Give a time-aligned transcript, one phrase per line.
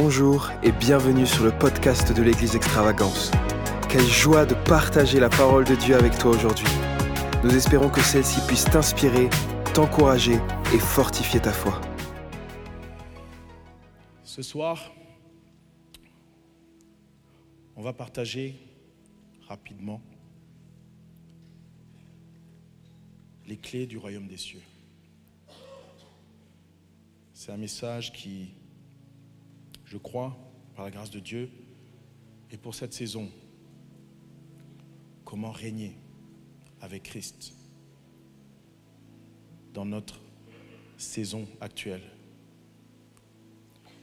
[0.00, 3.32] Bonjour et bienvenue sur le podcast de l'Église Extravagance.
[3.90, 6.68] Quelle joie de partager la parole de Dieu avec toi aujourd'hui.
[7.42, 9.28] Nous espérons que celle-ci puisse t'inspirer,
[9.74, 10.38] t'encourager
[10.72, 11.80] et fortifier ta foi.
[14.22, 14.94] Ce soir,
[17.74, 18.54] on va partager
[19.48, 20.00] rapidement
[23.48, 24.62] les clés du royaume des cieux.
[27.34, 28.54] C'est un message qui,
[29.88, 30.36] je crois,
[30.76, 31.50] par la grâce de Dieu,
[32.50, 33.30] et pour cette saison,
[35.24, 35.96] comment régner
[36.80, 37.54] avec Christ
[39.72, 40.20] dans notre
[40.96, 42.02] saison actuelle?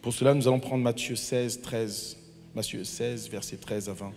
[0.02, 2.17] Pour cela, nous allons prendre Matthieu 16, 13,
[2.54, 4.13] Matthieu 16, versets 13 à 20.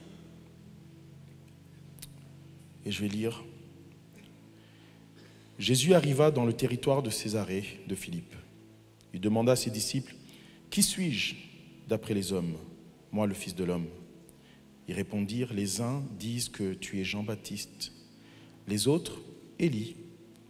[2.84, 3.42] Et je vais lire.
[5.58, 8.34] Jésus arriva dans le territoire de Césarée de Philippe.
[9.12, 10.14] Il demanda à ses disciples,
[10.70, 11.47] Qui suis-je?
[11.88, 12.54] D'après les hommes,
[13.10, 13.86] moi le Fils de l'homme
[14.86, 17.92] Ils répondirent, Les uns disent que tu es Jean-Baptiste,
[18.68, 19.20] les autres,
[19.58, 19.96] Élie,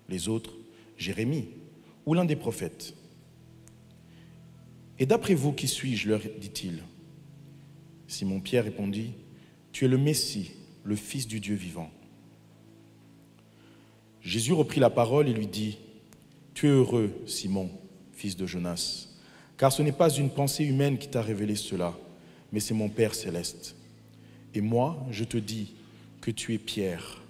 [0.09, 0.55] les autres,
[0.97, 1.49] Jérémie,
[2.05, 2.95] ou l'un des prophètes.
[4.99, 6.83] Et d'après vous, qui suis-je leur dit-il.
[8.09, 9.13] Simon-Pierre répondit,
[9.71, 10.51] Tu es le Messie,
[10.83, 11.91] le Fils du Dieu vivant.
[14.21, 15.79] Jésus reprit la parole et lui dit,
[16.55, 17.71] Tu es heureux, Simon,
[18.13, 19.08] fils de Jonas,
[19.59, 21.99] car ce n'est pas une pensée humaine qui t'a révélé cela,
[22.53, 23.75] mais c'est mon Père céleste.
[24.55, 25.75] Et moi, je te dis
[26.21, 27.21] que tu es Pierre,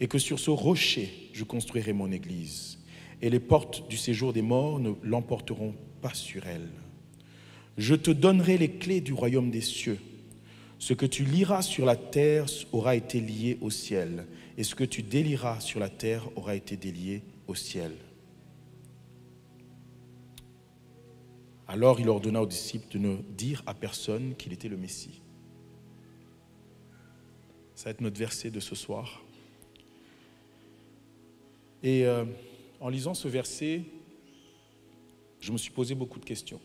[0.00, 2.78] et que sur ce rocher, je construirai mon Église,
[3.20, 6.68] et les portes du séjour des morts ne l'emporteront pas sur elle.
[7.76, 9.98] Je te donnerai les clés du royaume des cieux.
[10.78, 14.84] Ce que tu liras sur la terre aura été lié au ciel, et ce que
[14.84, 17.92] tu délieras sur la terre aura été délié au ciel.
[21.68, 25.20] Alors il ordonna aux disciples de ne dire à personne qu'il était le Messie.
[27.74, 29.22] Ça va être notre verset de ce soir.
[31.82, 32.24] Et euh,
[32.80, 33.82] en lisant ce verset,
[35.40, 36.60] je me suis posé beaucoup de questions.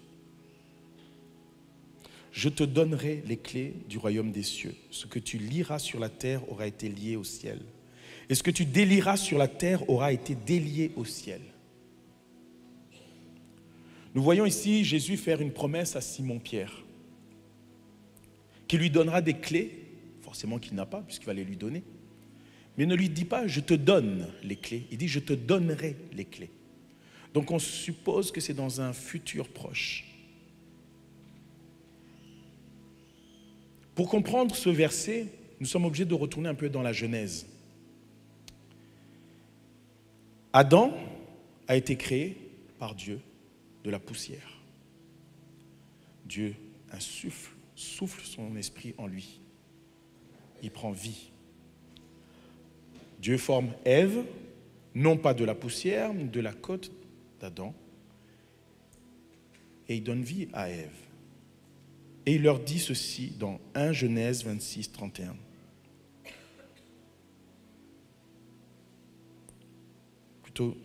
[2.32, 4.76] Je te donnerai les clés du royaume des cieux.
[4.90, 7.60] Ce que tu liras sur la terre aura été lié au ciel.
[8.30, 11.42] Et ce que tu délieras sur la terre aura été délié au ciel.
[14.14, 16.84] Nous voyons ici Jésus faire une promesse à Simon-Pierre,
[18.68, 19.86] qui lui donnera des clés,
[20.22, 21.84] forcément qu'il n'a pas, puisqu'il va les lui donner.
[22.78, 24.88] Mais ne lui dit pas, je te donne les clés.
[24.92, 26.50] Il dit, je te donnerai les clés.
[27.34, 30.06] Donc on suppose que c'est dans un futur proche.
[33.96, 35.28] Pour comprendre ce verset,
[35.60, 37.46] nous sommes obligés de retourner un peu dans la Genèse.
[40.54, 40.94] Adam
[41.68, 42.38] a été créé
[42.80, 43.22] par Dieu
[43.84, 44.60] de la poussière.
[46.26, 46.56] Dieu
[46.92, 49.40] insuffle, souffle son esprit en lui.
[50.64, 51.32] Il prend vie.
[53.20, 54.24] Dieu forme Ève,
[54.96, 56.92] non pas de la poussière, mais de la côte
[57.40, 57.74] d'Adam,
[59.88, 60.96] et il donne vie à Ève.
[62.26, 65.36] Et il leur dit ceci dans 1 Genèse 26, 31.
[70.44, 70.78] Plutôt,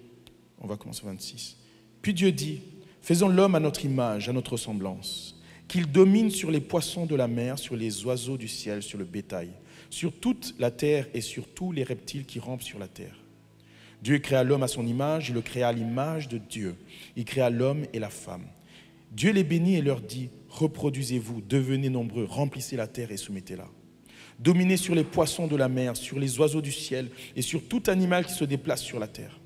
[0.59, 1.57] on va commencer 26.
[2.01, 2.63] Puis Dieu dit,
[3.07, 7.29] faisons l'homme à notre image, à notre ressemblance, qu'il domine sur les poissons de la
[7.29, 9.51] mer, sur les oiseaux du ciel, sur le bétail,
[9.91, 13.15] sur toute la terre et sur tous les reptiles qui rampent sur la terre.
[14.03, 16.75] Dieu créa l'homme à son image, il le créa à l'image de Dieu.
[17.15, 18.45] Il créa l'homme et la femme.
[19.13, 23.69] Dieu les bénit et leur dit, reproduisez-vous, devenez nombreux, remplissez la terre et soumettez-la.
[24.41, 27.85] Dominez sur les poissons de la mer, sur les oiseaux du ciel et sur tout
[27.87, 29.39] animal qui se déplace sur la terre.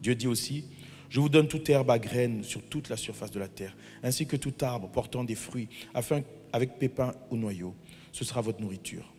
[0.00, 0.64] Dieu dit aussi,
[1.10, 4.26] je vous donne toute herbe à graines sur toute la surface de la terre, ainsi
[4.26, 6.22] que tout arbre portant des fruits, afin
[6.52, 7.74] avec pépins ou noyaux,
[8.12, 9.12] ce sera votre nourriture.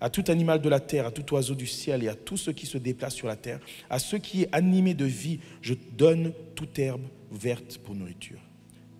[0.00, 2.50] À tout animal de la terre, à tout oiseau du ciel et à tout ce
[2.50, 6.32] qui se déplace sur la terre, à ce qui est animé de vie, je donne
[6.54, 8.40] toute herbe verte pour nourriture.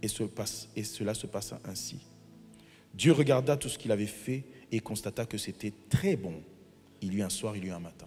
[0.03, 0.07] Et,
[0.77, 1.99] et cela se passa ainsi.
[2.95, 6.35] Dieu regarda tout ce qu'il avait fait et constata que c'était très bon.
[7.01, 8.07] Il y eut un soir, il y eut un matin.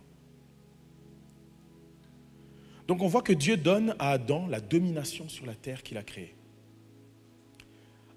[2.88, 6.04] Donc on voit que Dieu donne à Adam la domination sur la terre qu'il a
[6.04, 6.36] créée.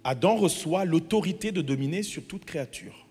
[0.05, 3.07] Adam reçoit l'autorité de dominer sur toute créature.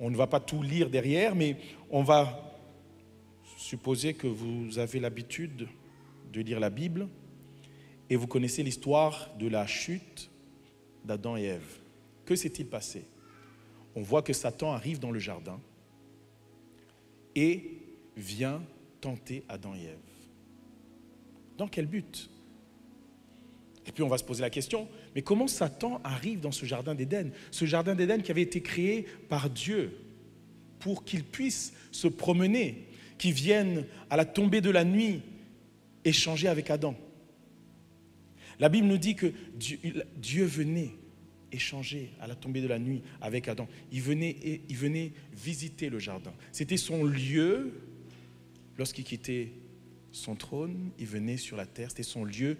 [0.00, 1.56] On ne va pas tout lire derrière, mais
[1.90, 2.56] on va
[3.56, 5.68] supposer que vous avez l'habitude
[6.32, 7.08] de lire la Bible
[8.08, 10.30] et vous connaissez l'histoire de la chute
[11.04, 11.78] d'Adam et Ève.
[12.24, 13.04] Que s'est-il passé?
[13.96, 15.60] On voit que Satan arrive dans le jardin
[17.38, 17.78] et
[18.16, 18.60] vient
[19.00, 19.98] tenter Adam et Ève.
[21.56, 22.28] Dans quel but?
[23.86, 26.96] Et puis on va se poser la question, mais comment Satan arrive dans ce jardin
[26.96, 27.30] d'Éden?
[27.52, 29.96] Ce jardin d'Éden qui avait été créé par Dieu
[30.80, 32.88] pour qu'il puisse se promener,
[33.18, 35.22] qu'il vienne à la tombée de la nuit
[36.04, 36.96] échanger avec Adam.
[38.58, 40.90] La Bible nous dit que Dieu, venait
[41.52, 43.68] échanger à la tombée de la nuit avec Adam.
[43.92, 44.36] Il venait,
[44.68, 46.32] il venait visiter le jardin.
[46.52, 47.72] C'était son lieu,
[48.76, 49.52] lorsqu'il quittait
[50.12, 52.56] son trône, il venait sur la terre, c'était son lieu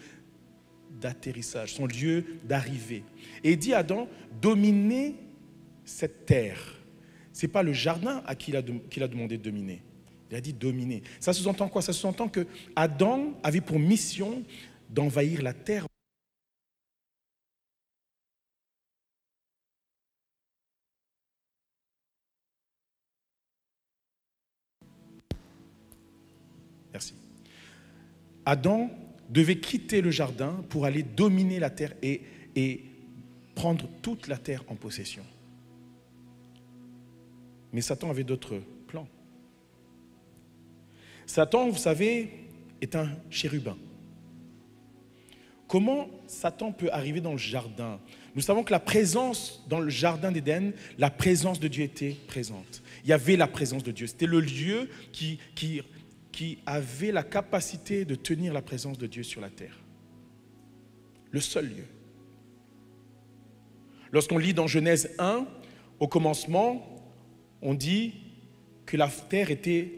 [1.00, 3.04] d'atterrissage, son lieu d'arrivée.
[3.44, 4.08] Et il dit à Adam,
[4.40, 5.14] dominez
[5.84, 6.78] cette terre.
[7.32, 9.82] Ce n'est pas le jardin à qui il a, qu'il a demandé de dominer.
[10.30, 11.02] Il a dit dominer.
[11.20, 11.82] Ça sous-entend quoi?
[11.82, 12.46] Ça sous-entend que
[12.76, 14.42] Adam avait pour mission
[14.90, 15.86] d'envahir la terre.
[28.48, 28.88] Adam
[29.28, 32.22] devait quitter le jardin pour aller dominer la terre et,
[33.54, 35.22] prendre toute la terre en possession.
[37.74, 39.06] Mais Satan avait d'autres plans.
[41.26, 42.30] Satan, vous savez,
[42.80, 43.76] est un chérubin.
[45.66, 48.00] Comment Satan peut arriver dans le jardin?
[48.34, 52.82] Nous savons que la présence dans le jardin d'Éden, la présence de Dieu était présente.
[53.04, 54.06] Il y avait la présence de Dieu.
[54.06, 55.38] C'était le lieu qui
[56.38, 59.76] qui avait la capacité de tenir la présence de Dieu sur la terre.
[61.32, 61.84] Le seul lieu.
[64.12, 65.48] Lorsqu'on lit dans Genèse 1,
[65.98, 66.96] au commencement,
[67.60, 68.14] on dit
[68.86, 69.92] que la terre était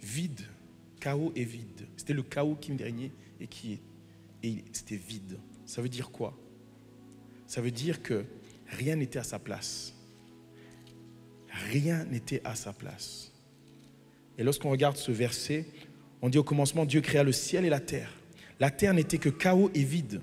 [0.00, 0.40] vide,
[1.00, 1.86] chaos et vide.
[1.98, 3.80] C'était le chaos qui me régnait et qui
[4.42, 5.38] et c'était vide.
[5.66, 6.34] Ça veut dire quoi?
[7.46, 8.24] Ça veut dire que
[8.68, 9.94] rien n'était à sa place.
[11.70, 13.33] Rien n'était à sa place.
[14.38, 15.66] Et lorsqu'on regarde ce verset,
[16.22, 18.12] on dit au commencement, Dieu créa le ciel et la terre.
[18.60, 20.20] La terre n'était que chaos et vide.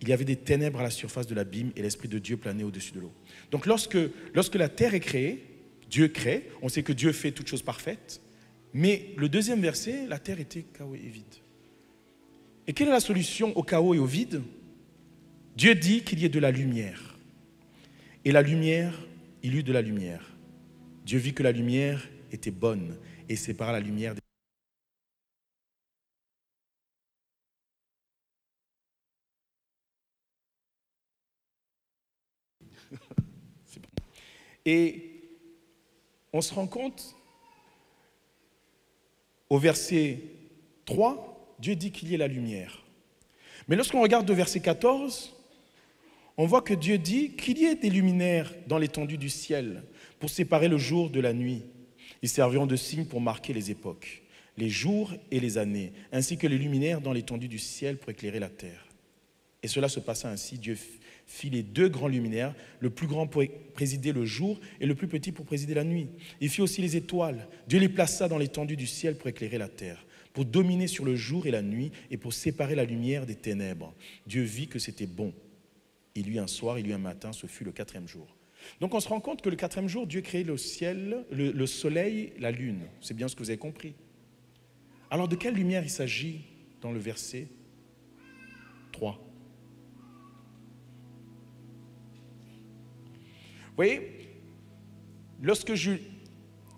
[0.00, 2.64] Il y avait des ténèbres à la surface de l'abîme et l'Esprit de Dieu planait
[2.64, 3.12] au-dessus de l'eau.
[3.50, 3.98] Donc lorsque,
[4.34, 5.42] lorsque la terre est créée,
[5.90, 8.20] Dieu crée, on sait que Dieu fait toutes choses parfaites,
[8.74, 11.24] mais le deuxième verset, la terre était chaos et vide.
[12.66, 14.42] Et quelle est la solution au chaos et au vide?
[15.56, 17.16] Dieu dit qu'il y ait de la lumière.
[18.24, 19.06] Et la lumière,
[19.42, 20.36] il eut de la lumière.
[21.06, 22.96] Dieu vit que la lumière était bonne
[23.28, 24.20] et sépare la lumière des
[34.64, 35.12] Et
[36.32, 37.14] on se rend compte,
[39.48, 40.22] au verset
[40.84, 42.82] 3, Dieu dit qu'il y ait la lumière.
[43.68, 45.34] Mais lorsqu'on regarde au verset 14,
[46.36, 49.84] on voit que Dieu dit qu'il y ait des luminaires dans l'étendue du ciel
[50.18, 51.64] pour séparer le jour de la nuit
[52.22, 54.22] ils serviront de signe pour marquer les époques,
[54.56, 58.40] les jours et les années, ainsi que les luminaires dans l'étendue du ciel pour éclairer
[58.40, 58.86] la terre.
[59.62, 60.58] Et cela se passa ainsi.
[60.58, 60.76] Dieu
[61.26, 63.42] fit les deux grands luminaires, le plus grand pour
[63.74, 66.08] présider le jour et le plus petit pour présider la nuit.
[66.40, 67.48] Il fit aussi les étoiles.
[67.66, 71.16] Dieu les plaça dans l'étendue du ciel pour éclairer la terre, pour dominer sur le
[71.16, 73.92] jour et la nuit et pour séparer la lumière des ténèbres.
[74.26, 75.34] Dieu vit que c'était bon.
[76.14, 78.35] Il eut un soir, il eut un matin, ce fut le quatrième jour.
[78.80, 82.32] Donc on se rend compte que le quatrième jour, Dieu crée le ciel, le, soleil,
[82.38, 82.82] la lune.
[83.00, 83.94] C'est bien ce que vous avez compris.
[85.10, 86.44] Alors de quelle lumière il s'agit
[86.80, 87.48] dans le verset
[88.92, 89.22] 3
[93.68, 94.00] Vous voyez,
[95.42, 95.92] lorsque je,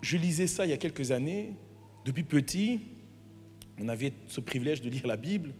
[0.01, 1.53] je lisais ça il y a quelques années,
[2.05, 2.81] depuis petit,
[3.79, 5.53] on avait ce privilège de lire la Bible.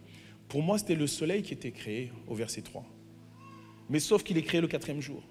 [0.48, 2.84] Pour moi, c'était le soleil qui était créé au verset 3.
[3.88, 5.22] Mais sauf qu'il est créé le quatrième jour.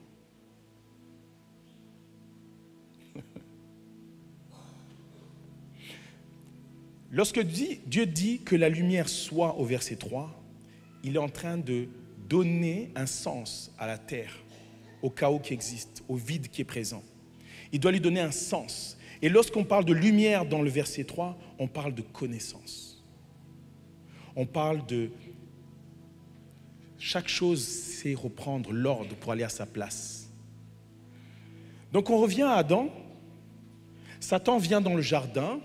[7.12, 10.30] Lorsque Dieu dit que la lumière soit au verset 3,
[11.04, 11.88] il est en train de
[12.28, 14.38] donner un sens à la terre,
[15.01, 17.04] au chaos qui existe, au vide qui est présent.
[17.72, 18.98] Il doit lui donner un sens.
[19.22, 23.04] Et lorsqu'on parle de lumière dans le verset 3, on parle de connaissance.
[24.36, 25.10] On parle de
[27.00, 30.30] chaque chose, c'est reprendre l'ordre pour aller à sa place.
[31.92, 32.89] Donc on revient à Adam.
[34.20, 35.60] Satan vient dans le jardin,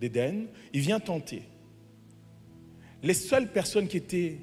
[0.00, 1.42] d'Éden, il vient tenter.
[3.02, 4.38] Les seules personnes qui étaient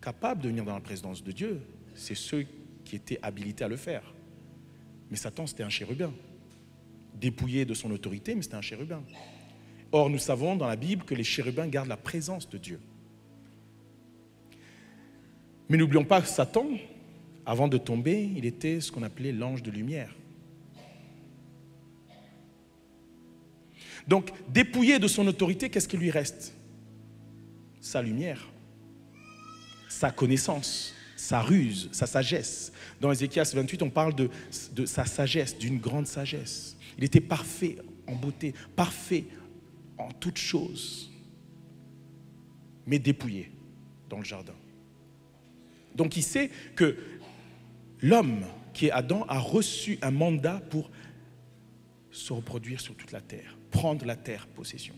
[0.00, 1.60] capables de venir dans la présence de Dieu,
[1.94, 2.46] c'est ceux
[2.84, 4.14] qui étaient habilités à le faire.
[5.10, 6.12] Mais Satan, c'était un chérubin,
[7.14, 9.02] dépouillé de son autorité, mais c'était un chérubin.
[9.92, 12.80] Or, nous savons dans la Bible que les chérubins gardent la présence de Dieu.
[15.68, 16.66] Mais n'oublions pas que Satan,
[17.46, 20.14] avant de tomber, il était ce qu'on appelait l'ange de lumière.
[24.06, 26.54] Donc, dépouillé de son autorité, qu'est-ce qui lui reste?
[27.80, 28.50] Sa lumière.
[29.88, 32.72] sa connaissance, sa ruse, sa sagesse.
[33.00, 34.28] Dans Ézéchias 28, on parle de,
[34.72, 36.76] de sa sagesse, d'une grande sagesse.
[36.98, 39.24] Il était parfait en beauté, parfait
[39.98, 41.10] en toutes choses,
[42.86, 43.50] mais dépouillé
[44.08, 44.54] dans le jardin.
[45.94, 46.96] Donc il sait que
[48.00, 50.90] l'homme qui est Adam a reçu un mandat pour
[52.10, 54.94] se reproduire sur toute la terre, prendre la terre possession.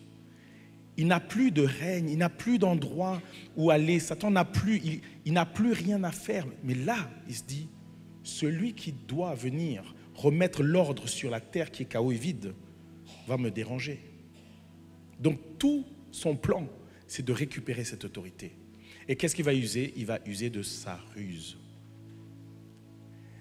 [0.99, 3.23] Il n'a plus de règne, il n'a plus d'endroit
[3.56, 3.99] où aller.
[3.99, 6.47] Satan n'a plus, il, n'a plus rien à faire.
[6.62, 7.68] Mais là, il se dit,
[8.23, 12.54] celui qui doit venir remettre l'ordre sur la terre qui est chaos et vide
[13.26, 13.99] va me déranger.
[15.21, 16.68] Donc tout son plan,
[17.06, 18.52] c'est de récupérer cette autorité.
[19.09, 19.95] Et qu'est-ce qu'il va user?
[19.97, 21.59] Il va user de sa ruse.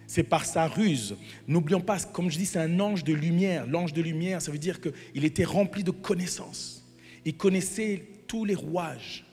[0.07, 1.15] C'est par sa ruse.
[1.47, 3.65] N'oublions pas, comme je dis, c'est un ange de lumière.
[3.67, 6.83] L'ange de lumière, ça veut dire qu'il était rempli de connaissances.
[7.25, 9.25] Il connaissait tous les rouages.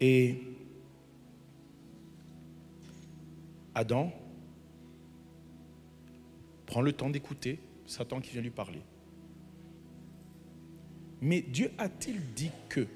[0.00, 0.42] Et
[3.74, 4.12] Adam
[6.66, 8.82] prend le temps d'écouter Satan qui vient lui parler.
[11.20, 12.86] Mais Dieu a-t-il dit que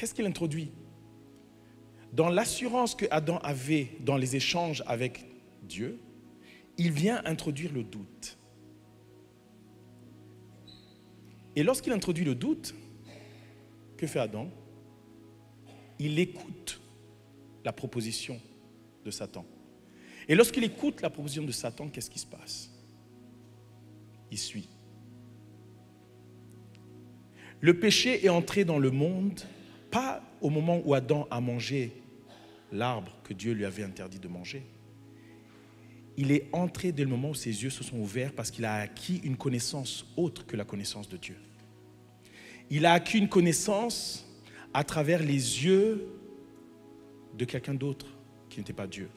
[0.00, 0.70] Qu'est-ce qu'il introduit?
[2.14, 5.26] Dans l'assurance que Adam avait dans les échanges avec
[5.64, 6.00] Dieu,
[6.78, 8.38] il vient introduire le doute.
[11.54, 12.74] Et lorsqu'il introduit le doute,
[13.98, 14.48] que fait Adam?
[15.98, 16.80] Il écoute
[17.62, 18.40] la proposition
[19.04, 19.44] de Satan.
[20.28, 22.70] Et lorsqu'il écoute la proposition de Satan, qu'est-ce qui se passe?
[24.30, 24.70] Il suit.
[27.60, 29.42] Le péché est entré dans le monde
[29.90, 31.92] pas au moment où Adam a mangé
[32.72, 34.64] l'arbre que Dieu lui avait interdit de manger.
[36.16, 38.74] Il est entré dès le moment où ses yeux se sont ouverts parce qu'il a
[38.74, 41.36] acquis une connaissance autre que la connaissance de Dieu.
[42.68, 44.26] Il a acquis une connaissance
[44.72, 46.06] à travers les yeux
[47.36, 48.06] de quelqu'un d'autre
[48.48, 49.08] qui n'était pas Dieu.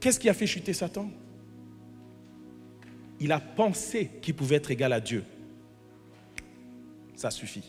[0.00, 1.10] Qu'est-ce qui a fait chuter Satan?
[3.20, 5.24] Il a pensé qu'il pouvait être égal à Dieu.
[7.14, 7.64] Ça suffit.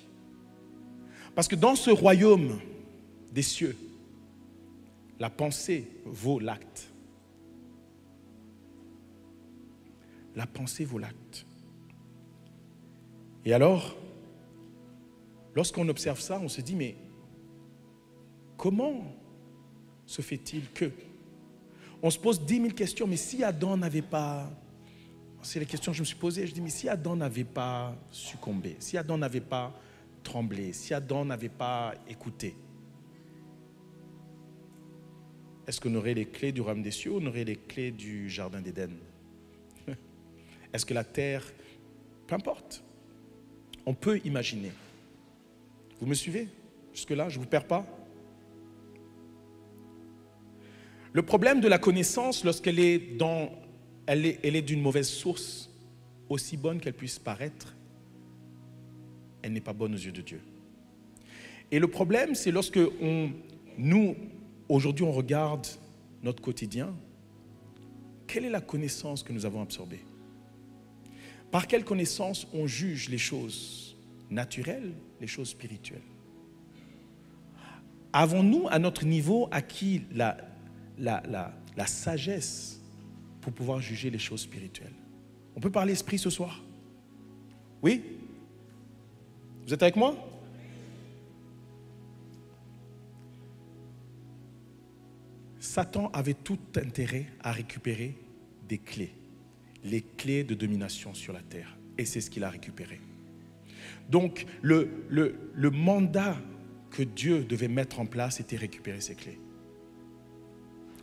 [1.36, 2.60] Parce que dans ce royaume
[3.32, 3.76] des cieux,
[5.20, 6.90] la pensée vaut l'acte.
[10.36, 11.46] La pensée vaut l'acte.
[13.46, 13.96] Et alors,
[15.56, 16.96] lorsqu'on observe ça, on se dit, mais
[18.58, 19.04] comment
[20.06, 20.92] se fait-il que
[22.02, 24.50] On se pose dix mille questions, mais si Adam n'avait pas...
[25.42, 26.48] C'est les questions que je me suis posées.
[26.48, 29.74] Je dis, mais si Adam n'avait pas succombé, si Adam n'avait pas
[30.24, 32.56] tremblé, si Adam n'avait pas écouté,
[35.68, 38.30] est-ce qu'on aurait les clés du royaume des cieux ou on aurait les clés du
[38.30, 38.92] jardin d'Éden?
[40.74, 41.44] Est-ce que la terre,
[42.28, 42.84] peu importe,
[43.86, 44.72] on peut imaginer.
[46.00, 46.48] Vous me suivez?
[46.94, 47.86] Jusque-là, je ne vous perds pas.
[51.14, 53.18] Le problème de la connaissance, lorsqu'elle est,
[54.08, 54.26] elle
[54.56, 55.70] est d'une mauvaise source,
[56.28, 57.76] aussi bonne qu'elle puisse paraître,
[59.44, 60.42] elle n'est pas bonne aux yeux de Dieu.
[61.72, 62.80] Et le problème, c'est lorsque
[63.78, 64.16] nous,
[64.70, 65.68] aujourd'hui, on regarde
[66.24, 66.96] notre quotidien,
[68.26, 70.02] quelle est la connaissance que nous avons absorbée?
[71.52, 73.96] Par quelle connaissance on juge les choses
[74.32, 76.02] naturelles, les choses spirituelles?
[78.12, 80.38] Avons-nous, à notre niveau, acquis la,
[80.98, 82.82] la, la, la sagesse
[83.42, 84.94] pour pouvoir juger les choses spirituelles?
[85.56, 86.64] On peut parler esprit ce soir?
[87.82, 88.02] Oui?
[89.66, 90.16] Vous êtes avec moi?
[95.60, 98.16] Satan avait tout intérêt à récupérer
[98.68, 99.14] des clés,
[99.84, 101.78] les clés de domination sur la terre.
[101.98, 103.00] Et c'est ce qu'il a récupéré.
[104.10, 104.90] Donc le,
[105.72, 106.38] mandat
[106.92, 109.40] que Dieu devait mettre en place était récupérer ces clés.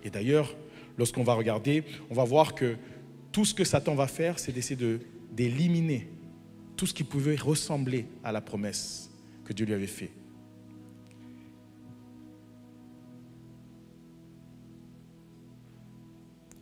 [0.04, 0.54] Et d'ailleurs,
[0.98, 2.76] lorsqu'on va regarder, on va voir que
[3.32, 4.98] tout ce que Satan va faire, c'est d'essayer
[5.32, 6.08] d'éliminer
[6.80, 9.10] tout ce qui pouvait ressembler à la promesse
[9.44, 10.12] que Dieu lui avait faite.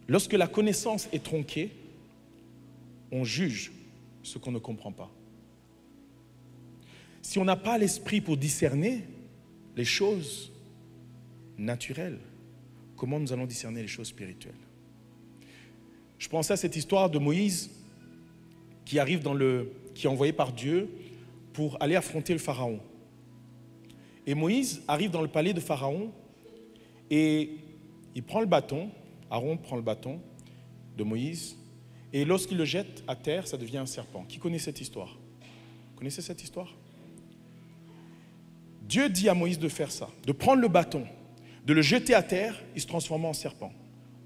[0.08, 1.70] Lorsque la connaissance est tronquée,
[3.12, 3.70] on juge
[4.24, 5.08] ce qu'on ne comprend pas.
[7.22, 9.04] Si on n'a pas l'esprit pour discerner
[9.76, 10.50] les choses
[11.58, 12.18] naturelles,
[12.96, 14.54] comment nous allons discerner les choses spirituelles?
[16.18, 17.70] Je pensais à cette histoire de Moïse
[18.84, 20.88] qui arrive dans le, qui est envoyé par Dieu
[21.52, 22.78] pour aller affronter le Pharaon.
[24.28, 26.12] Et Moïse arrive dans le palais de Pharaon
[27.10, 27.50] et
[28.14, 28.90] il prend le bâton,
[29.28, 30.20] Aaron prend le bâton
[30.96, 31.56] de Moïse,
[32.12, 34.24] et lorsqu'il le jette à terre, ça devient un serpent.
[34.28, 35.18] Qui connaît cette histoire?
[35.96, 36.72] Connaissez cette histoire?
[38.82, 41.08] Dieu dit à Moïse de faire ça, de prendre le bâton,
[41.66, 43.72] de le jeter à terre, il se transforme en serpent,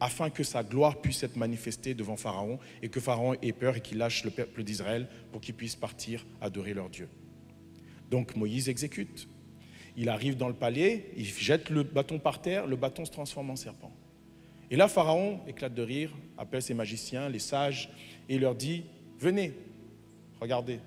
[0.02, 3.80] afin que sa gloire puisse être manifestée devant Pharaon et que Pharaon ait peur et
[3.80, 7.09] qu'il lâche le peuple d'Israël pour qu'ils puissent partir adorer leur Dieu.
[8.11, 9.28] Donc Moïse exécute.
[9.97, 13.50] Il arrive dans le palais, il jette le bâton par terre, le bâton se transforme
[13.50, 13.92] en serpent.
[14.73, 17.88] Et là, Pharaon éclate de rire, appelle ses magiciens, les sages,
[18.28, 18.82] et leur dit,
[19.21, 19.52] venez,
[20.40, 20.80] regardez.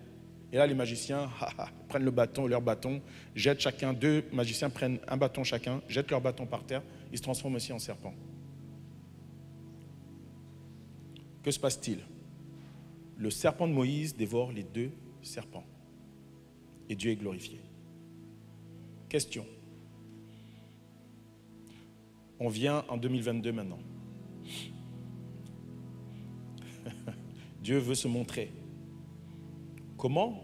[0.51, 1.29] Et là, les magiciens
[1.87, 3.01] prennent le bâton, leur bâton,
[3.33, 7.23] jettent chacun, deux magiciens prennent un bâton chacun, jettent leur bâton par terre, ils se
[7.23, 8.13] transforment aussi en serpent.
[11.45, 11.99] Que se passe-t-il?
[13.17, 14.89] Le serpent de Moïse dévore les deux
[15.21, 15.63] serpents.
[16.89, 17.59] Et Dieu est glorifié.
[19.09, 19.45] Question.
[22.39, 23.77] On vient en 2022 maintenant.
[27.61, 28.51] Dieu veut se montrer.
[29.97, 30.43] Comment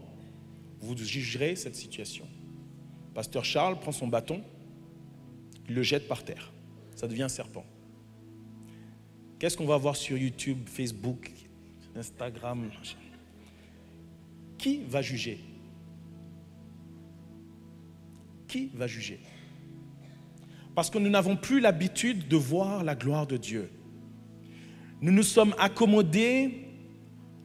[0.81, 2.27] vous jugerez cette situation?
[3.15, 4.43] Pasteur Charles prend son bâton,
[5.67, 6.53] il le jette par terre.
[6.95, 7.65] Ça devient un serpent.
[9.41, 11.31] Qu'est-ce qu'on va voir sur YouTube, Facebook,
[11.95, 12.69] Instagram
[14.55, 15.39] Qui va juger?
[18.47, 19.19] Qui va juger?
[20.75, 23.71] Parce que nous n'avons plus l'habitude de voir la gloire de Dieu.
[25.01, 26.67] Nous nous sommes accommodés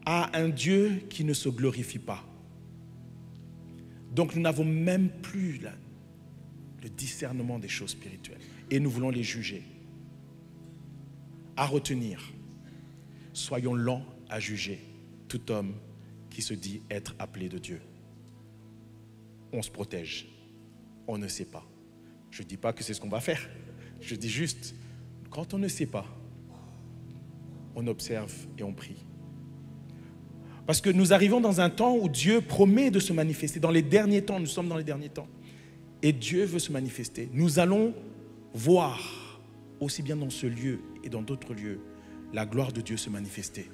[0.04, 2.22] à un Dieu qui ne se glorifie pas.
[4.12, 5.62] Donc nous n'avons même plus
[6.82, 9.62] le discernement des choses spirituelles et nous voulons les juger.
[11.56, 12.20] À retenir,
[13.32, 14.80] soyons lents à juger
[15.28, 15.74] tout homme
[16.30, 17.80] qui se dit être appelé de Dieu.
[19.52, 20.28] On se protège,
[21.06, 21.64] on ne sait pas.
[22.30, 23.48] Je ne dis pas que c'est ce qu'on va faire.
[24.00, 24.74] Je dis juste,
[25.30, 26.06] quand on ne sait pas,
[27.74, 29.06] on observe et on prie.
[30.66, 33.60] Parce que nous arrivons dans un temps où Dieu promet de se manifester.
[33.60, 35.28] Dans les derniers temps, nous sommes dans les derniers temps.
[36.02, 37.30] Et Dieu veut se manifester.
[37.32, 37.94] Nous allons
[38.52, 39.40] voir,
[39.80, 41.80] aussi bien dans ce lieu et dans d'autres lieux,
[42.32, 43.70] la gloire de Dieu se manifester.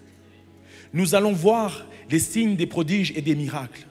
[0.92, 3.86] Nous allons voir les signes des prodiges et des miracles.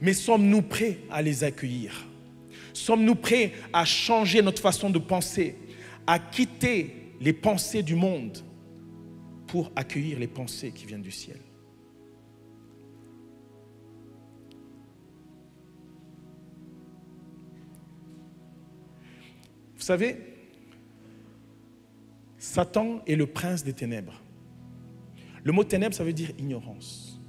[0.00, 2.06] Mais sommes-nous prêts à les accueillir?
[2.72, 5.56] Sommes-nous prêts à changer notre façon de penser,
[6.06, 8.38] à quitter les pensées du monde
[9.46, 11.38] pour accueillir les pensées qui viennent du ciel?
[19.76, 20.27] Vous savez,
[22.38, 24.22] Satan est le prince des ténèbres.
[25.42, 27.20] Le mot ténèbres, ça veut dire ignorance.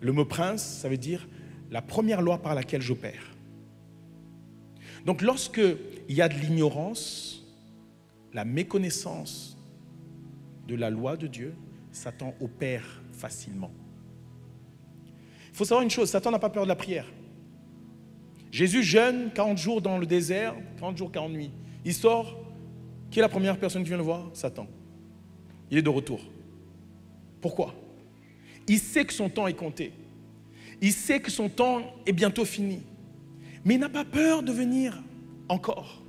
[0.00, 1.28] Le mot prince, ça veut dire
[1.70, 3.36] la première loi par laquelle j'opère.
[5.06, 5.60] Donc lorsque
[6.08, 7.44] il y a de l'ignorance,
[8.32, 9.56] la méconnaissance
[10.66, 11.54] de la loi de Dieu,
[11.90, 13.70] Satan opère facilement.
[15.50, 17.06] Il faut savoir une chose, Satan n'a pas peur de la prière.
[18.50, 21.50] Jésus jeûne 40 jours dans le désert, 40 jours, 40 nuits.
[21.84, 22.41] Il sort.
[23.12, 24.30] Qui est la première personne qui vient le voir?
[24.32, 24.66] Satan.
[25.70, 26.20] Il est de retour.
[27.42, 27.74] Pourquoi?
[28.66, 29.92] Il sait que son temps est compté.
[30.80, 32.82] Il sait que son temps est bientôt fini.
[33.66, 35.02] Mais il n'a pas peur de venir
[35.50, 36.02] encore.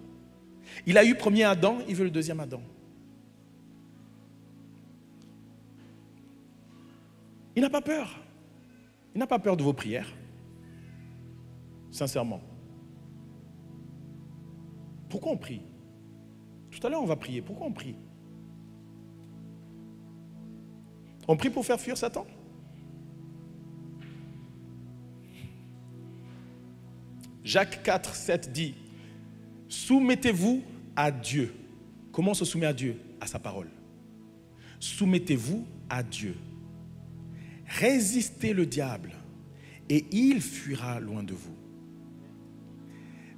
[0.85, 2.61] Il a eu premier Adam, il veut le deuxième Adam.
[7.57, 8.17] Il n'a pas peur.
[9.13, 10.11] Il n'a pas peur de vos prières.
[11.91, 12.39] Sincèrement.
[15.09, 15.61] Pourquoi on prie?
[16.79, 17.41] Tout à l'heure, on va prier.
[17.41, 17.95] Pourquoi on prie?
[21.27, 22.25] On prie pour faire fuir Satan?
[27.43, 28.73] Jacques 4, 7 dit,
[29.67, 30.63] soumettez-vous
[30.95, 31.53] à Dieu.
[32.11, 32.99] Comment on se soumet à Dieu?
[33.19, 33.69] À sa parole.
[34.79, 36.35] Soumettez-vous à Dieu.
[37.65, 39.11] Résistez le diable
[39.89, 41.55] et il fuira loin de vous.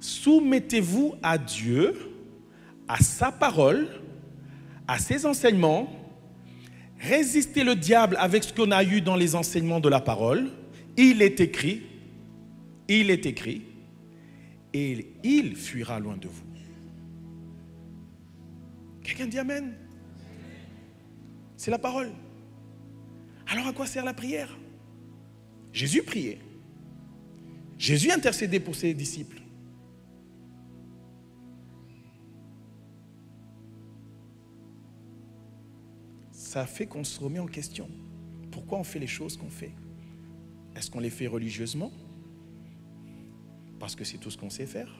[0.00, 1.94] Soumettez-vous à Dieu,
[2.88, 3.88] à sa parole,
[4.86, 5.88] à ses enseignements.
[7.00, 10.50] Résistez le diable avec ce qu'on a eu dans les enseignements de la parole.
[10.96, 11.82] Il est écrit,
[12.88, 13.62] il est écrit,
[14.72, 16.44] et il fuira loin de vous.
[19.02, 19.74] Quelqu'un dit Amen
[21.56, 22.10] C'est la parole.
[23.48, 24.58] Alors à quoi sert la prière?
[25.72, 26.38] Jésus priait.
[27.78, 29.40] Jésus intercédait pour ses disciples.
[36.56, 37.86] Ça fait qu'on se remet en question.
[38.50, 39.72] Pourquoi on fait les choses qu'on fait?
[40.74, 41.92] Est-ce qu'on les fait religieusement?
[43.78, 44.90] Parce que c'est tout ce qu'on sait faire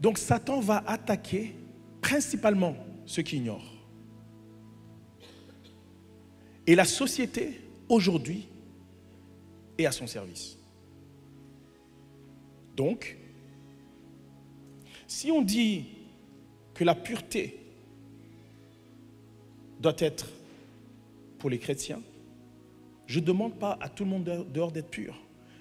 [0.00, 1.54] Donc Satan va attaquer
[2.00, 2.74] principalement
[3.06, 3.72] ceux qui ignorent.
[6.66, 8.48] Et la société, aujourd'hui,
[9.78, 10.58] est à son service.
[12.82, 13.16] Donc,
[15.06, 15.84] si on dit
[16.74, 17.60] que la pureté
[19.78, 20.28] doit être
[21.38, 22.02] pour les chrétiens,
[23.06, 25.16] je ne demande pas à tout le monde dehors d'être pur.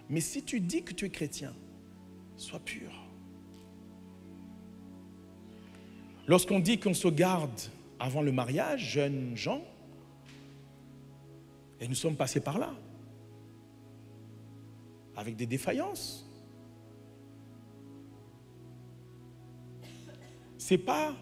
[0.09, 1.53] Mais si tu dis que tu es chrétien,
[2.37, 2.91] sois pur.
[6.25, 7.61] Lorsqu'on dit qu'on se garde
[7.99, 9.63] avant le mariage, jeunes gens,
[11.79, 12.73] et nous sommes passés par là,
[15.15, 16.25] avec des défaillances.
[20.71, 21.13] C'est pas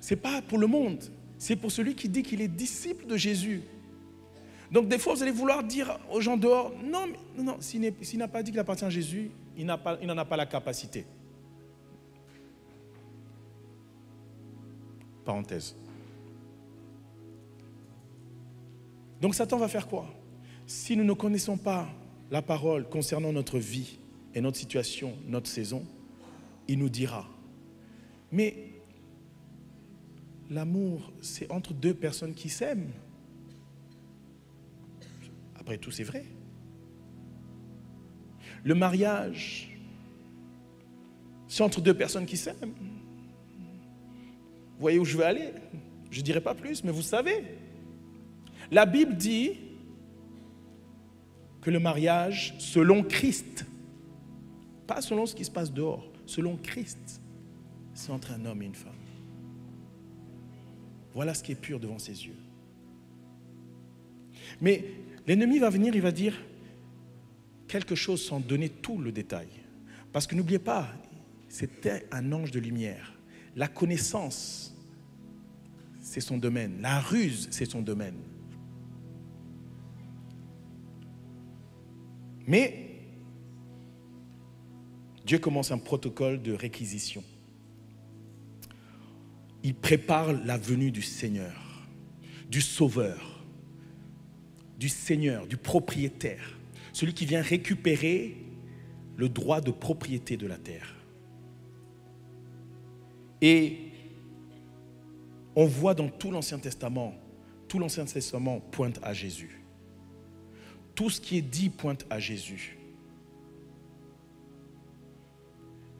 [0.00, 1.04] c'est pas pour le monde,
[1.36, 3.60] c'est pour celui qui dit qu'il est disciple de Jésus.
[4.72, 7.82] Donc des fois, vous allez vouloir dire aux gens dehors, non, mais, non, s'il
[8.16, 11.04] n'a pas dit qu'il appartient à Jésus, il n'en a, pas la capacité.
[15.26, 15.76] Parenthèse.
[19.20, 20.08] Donc Satan va faire quoi?
[20.66, 21.86] Si nous ne connaissons pas
[22.30, 23.98] la parole concernant notre vie
[24.34, 25.84] et notre situation, notre saison,
[26.68, 27.28] il nous dira.
[28.32, 28.73] Mais
[30.50, 32.92] l'amour, c'est entre deux personnes qui s'aiment.
[35.56, 36.24] Après tout, c'est vrai.
[38.62, 39.70] Le mariage,
[41.48, 42.74] c'est entre deux personnes qui s'aiment.
[44.74, 45.52] Vous voyez où je veux aller?
[46.10, 47.44] Je ne dirai pas plus, mais vous savez.
[48.70, 49.52] La Bible dit
[51.60, 53.66] que le mariage, selon Christ,
[54.86, 57.20] pas selon ce qui se passe dehors, selon Christ,
[57.94, 58.92] c'est entre un homme et une femme.
[61.14, 62.36] Voilà ce qui est pur devant ses yeux.
[64.60, 64.84] Mais
[65.26, 66.34] l'ennemi va venir, il va dire
[67.68, 69.48] quelque chose sans donner tout le détail.
[70.12, 70.88] Parce que n'oubliez pas,
[71.48, 73.14] c'était un ange de lumière.
[73.56, 74.76] La connaissance,
[76.00, 76.80] c'est son domaine.
[76.80, 78.18] La ruse, c'est son domaine.
[82.46, 82.90] Mais
[85.24, 87.24] Dieu commence un protocole de réquisition.
[89.64, 91.88] Il prépare la venue du Seigneur,
[92.50, 93.42] du Sauveur,
[94.78, 96.58] du Seigneur, du propriétaire,
[96.92, 98.36] celui qui vient récupérer
[99.16, 100.94] le droit de propriété de la terre.
[103.40, 103.78] Et
[105.56, 107.14] on voit dans tout l'Ancien Testament,
[107.66, 109.60] tout l'Ancien Testament pointe à Jésus.
[110.94, 112.78] Tout ce qui est dit pointe à Jésus.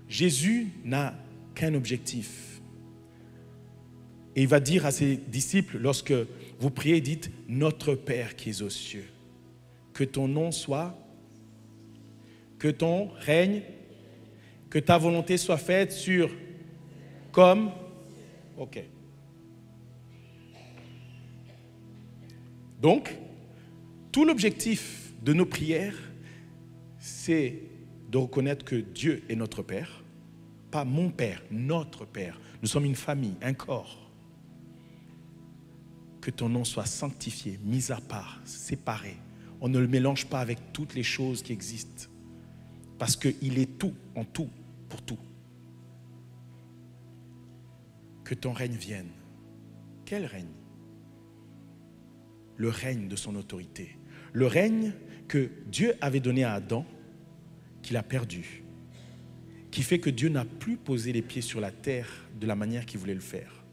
[0.08, 1.14] Jésus n'a
[1.54, 2.53] qu'un objectif.
[4.36, 6.14] Et il va dire à ses disciples, lorsque
[6.58, 9.08] vous priez, dites, Notre Père qui es aux cieux,
[9.92, 10.98] que ton nom soit,
[12.58, 13.62] que ton règne,
[14.70, 16.30] que ta volonté soit faite sur,
[17.30, 17.70] comme,
[18.58, 18.82] ok.
[22.80, 23.16] Donc,
[24.10, 25.96] tout l'objectif de nos prières,
[26.98, 27.62] c'est
[28.10, 30.04] de reconnaître que Dieu est notre Père,
[30.70, 32.40] pas mon Père, notre Père.
[32.62, 34.03] Nous sommes une famille, un corps.
[36.24, 39.16] Que ton nom soit sanctifié, mis à part, séparé.
[39.60, 42.08] On ne le mélange pas avec toutes les choses qui existent.
[42.98, 44.48] Parce qu'il est tout, en tout,
[44.88, 45.18] pour tout.
[48.24, 49.10] Que ton règne vienne.
[50.06, 50.46] Quel règne?
[52.56, 53.98] Le règne de son autorité
[54.34, 54.92] le règne
[55.28, 56.84] que Dieu avait donné à Adam,
[57.82, 58.64] qu'il a perdu,
[59.70, 62.08] qui fait que Dieu n'a plus posé les pieds sur la terre
[62.38, 63.63] de la manière qu'il voulait le faire.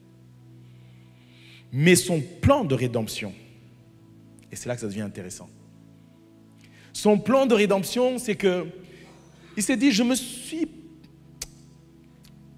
[1.71, 3.33] Mais son plan de rédemption,
[4.51, 5.49] et c'est là que ça devient intéressant,
[6.93, 8.67] son plan de rédemption, c'est que
[9.55, 10.67] il s'est dit, je me suis...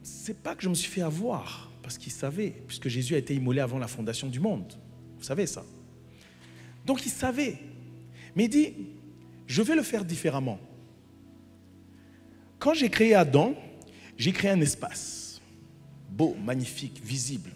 [0.02, 3.34] C'est pas que je me suis fait avoir, parce qu'il savait, puisque Jésus a été
[3.36, 4.74] immolé avant la fondation du monde.
[5.18, 5.64] Vous savez ça.
[6.86, 7.58] Donc il savait
[8.36, 8.74] mais il dit,
[9.48, 10.60] je vais le faire différemment.
[12.60, 13.54] Quand j'ai créé Adam,
[14.18, 15.42] j'ai créé un espace
[16.10, 17.50] beau, magnifique, visible.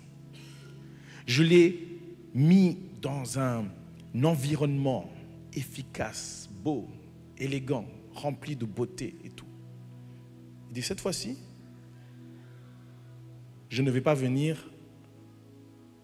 [1.28, 1.88] Je l'ai
[2.34, 3.66] mis dans un
[4.24, 5.08] environnement
[5.54, 6.88] efficace, beau,
[7.38, 7.86] élégant,
[8.16, 9.46] rempli de beauté et tout.
[10.70, 11.38] Il dit, cette fois-ci,
[13.70, 14.72] je ne vais pas venir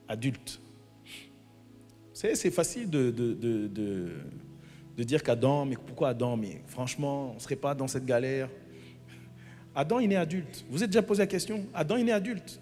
[0.08, 0.60] adulte.
[2.14, 4.12] C'est facile de, de
[4.98, 6.38] de dire qu'Adam, mais pourquoi Adam?
[6.38, 8.50] Mais franchement, on ne serait pas dans cette galère.
[9.76, 10.66] Adam, il est adulte.
[10.70, 12.60] Vous êtes déjà posé la question Adam, il est adulte.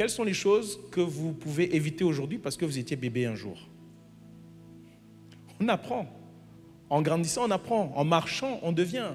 [0.00, 3.34] Quelles sont les choses que vous pouvez éviter aujourd'hui parce que vous étiez bébé un
[3.34, 3.68] jour?
[5.60, 6.06] On apprend.
[6.88, 7.92] En grandissant, on apprend.
[7.94, 9.10] En marchant, on devient.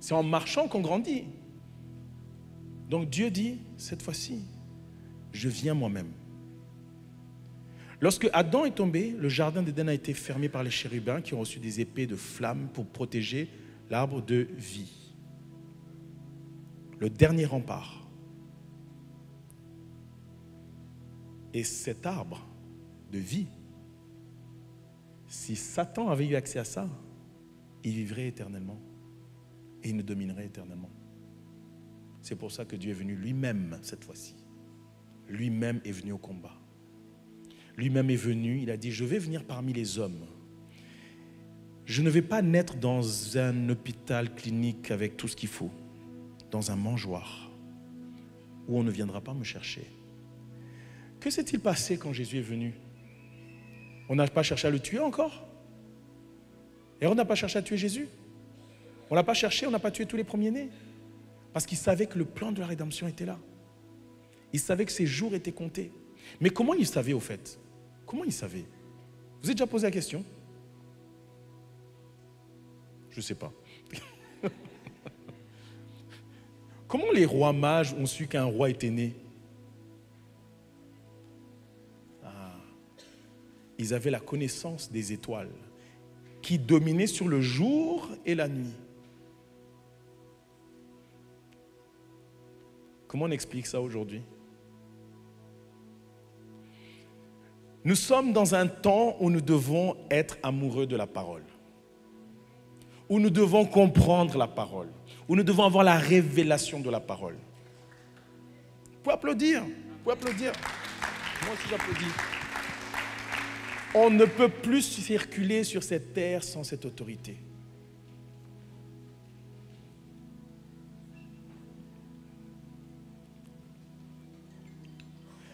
[0.00, 1.24] C'est en marchant qu'on grandit.
[2.88, 4.40] Donc Dieu dit, cette fois-ci,
[5.32, 6.12] je viens moi-même.
[8.00, 11.40] Lorsque Adam est tombé, le jardin d'Éden a été fermé par les chérubins qui ont
[11.40, 13.50] reçu des épées de flammes pour protéger
[13.90, 15.12] l'arbre de vie.
[17.00, 18.01] Le dernier rempart.
[21.54, 22.46] Et cet arbre
[23.10, 23.46] de vie,
[25.26, 26.88] si Satan avait eu accès à ça,
[27.84, 28.80] il vivrait éternellement
[29.82, 30.90] et il ne dominerait éternellement.
[32.20, 34.36] C'est pour ça que Dieu est venu lui-même cette fois-ci.
[35.28, 36.56] Lui-même est venu au combat.
[37.76, 40.26] Lui-même est venu, il a dit, je vais venir parmi les hommes.
[41.84, 45.70] Je ne vais pas naître dans un hôpital clinique avec tout ce qu'il faut,
[46.50, 47.50] dans un mangeoir,
[48.68, 49.86] où on ne viendra pas me chercher.
[51.22, 52.74] Que s'est-il passé quand Jésus est venu?
[54.08, 55.46] On n'a pas cherché à le tuer encore?
[57.00, 58.08] Et on n'a pas cherché à tuer Jésus?
[59.08, 60.68] On n'a pas cherché, on n'a pas tué tous les premiers-nés?
[61.52, 63.38] Parce qu'il savait que le plan de la rédemption était là.
[64.52, 65.92] Il savait que ses jours étaient comptés.
[66.40, 67.56] Mais comment il savait au fait?
[68.04, 68.64] Comment il savait?
[69.40, 70.24] Vous avez déjà posé la question?
[73.10, 73.52] Je ne sais pas.
[76.88, 79.14] Comment les rois mages ont su qu'un roi était né?
[83.82, 85.50] Ils avaient la connaissance des étoiles
[86.40, 88.76] qui dominaient sur le jour et la nuit.
[93.08, 94.22] Comment on explique ça aujourd'hui?
[97.84, 101.42] Nous sommes dans un temps où nous devons être amoureux de la parole,
[103.08, 104.92] où nous devons comprendre la parole,
[105.28, 107.34] où nous devons avoir la révélation de la parole.
[108.92, 109.70] Vous pouvez applaudir, vous
[110.04, 110.52] pouvez applaudir.
[111.44, 112.41] Moi aussi j'applaudis.
[113.94, 117.36] On ne peut plus circuler sur cette terre sans cette autorité.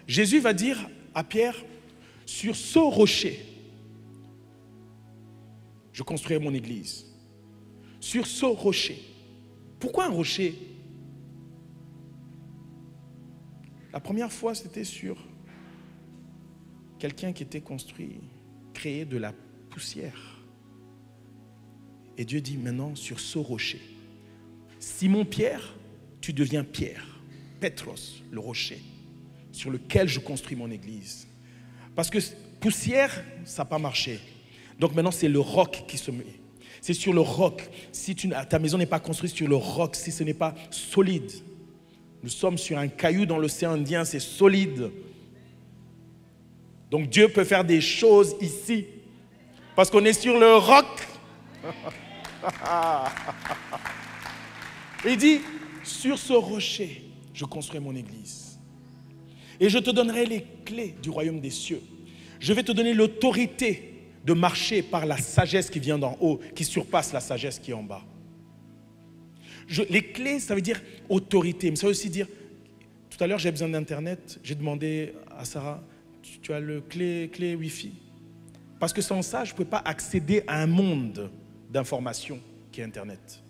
[0.06, 1.56] Jésus va dire à Pierre,
[2.24, 3.44] sur ce rocher,
[5.92, 7.06] je construirai mon église.
[8.00, 9.02] Sur ce rocher.
[9.80, 10.54] Pourquoi un rocher?
[13.92, 15.16] La première fois, c'était sur
[16.98, 18.20] quelqu'un qui était construit,
[18.74, 19.32] créé de la
[19.70, 20.38] poussière.
[22.16, 23.80] Et Dieu dit maintenant sur ce rocher,
[24.80, 25.74] Simon-Pierre,
[26.20, 27.04] tu deviens Pierre,
[27.60, 28.80] Petros, le rocher,
[29.52, 31.26] sur lequel je construis mon église.
[31.94, 32.18] Parce que
[32.60, 34.20] poussière, ça n'a pas marché.
[34.78, 36.24] Donc maintenant, c'est le roc qui se met.
[36.80, 37.68] C'est sur le roc.
[37.90, 41.30] Si ta maison n'est pas construite sur le roc, si ce n'est pas solide.
[42.22, 44.90] Nous sommes sur un caillou dans l'océan Indien, c'est solide.
[46.90, 48.86] Donc Dieu peut faire des choses ici.
[49.76, 50.86] Parce qu'on est sur le roc.
[55.04, 55.40] Il dit,
[55.84, 58.58] sur ce rocher, je construis mon église.
[59.60, 61.82] Et je te donnerai les clés du royaume des cieux.
[62.40, 66.64] Je vais te donner l'autorité de marcher par la sagesse qui vient d'en haut, qui
[66.64, 68.02] surpasse la sagesse qui est en bas.
[69.88, 72.26] les clés, ça veut dire autorité, mais ça veut aussi dire,
[73.10, 75.82] tout à l'heure j'ai besoin d'Internet, j'ai demandé à Sarah,
[76.42, 77.92] tu, as le clé, clé Wi-Fi
[78.78, 81.30] Parce que sans ça, je ne peux pas accéder à un monde
[81.70, 82.40] d'information
[82.72, 83.42] qui est Internet.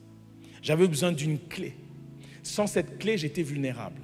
[0.62, 1.74] J'avais besoin d'une clé.
[2.42, 4.02] Sans cette clé, j'étais vulnérable.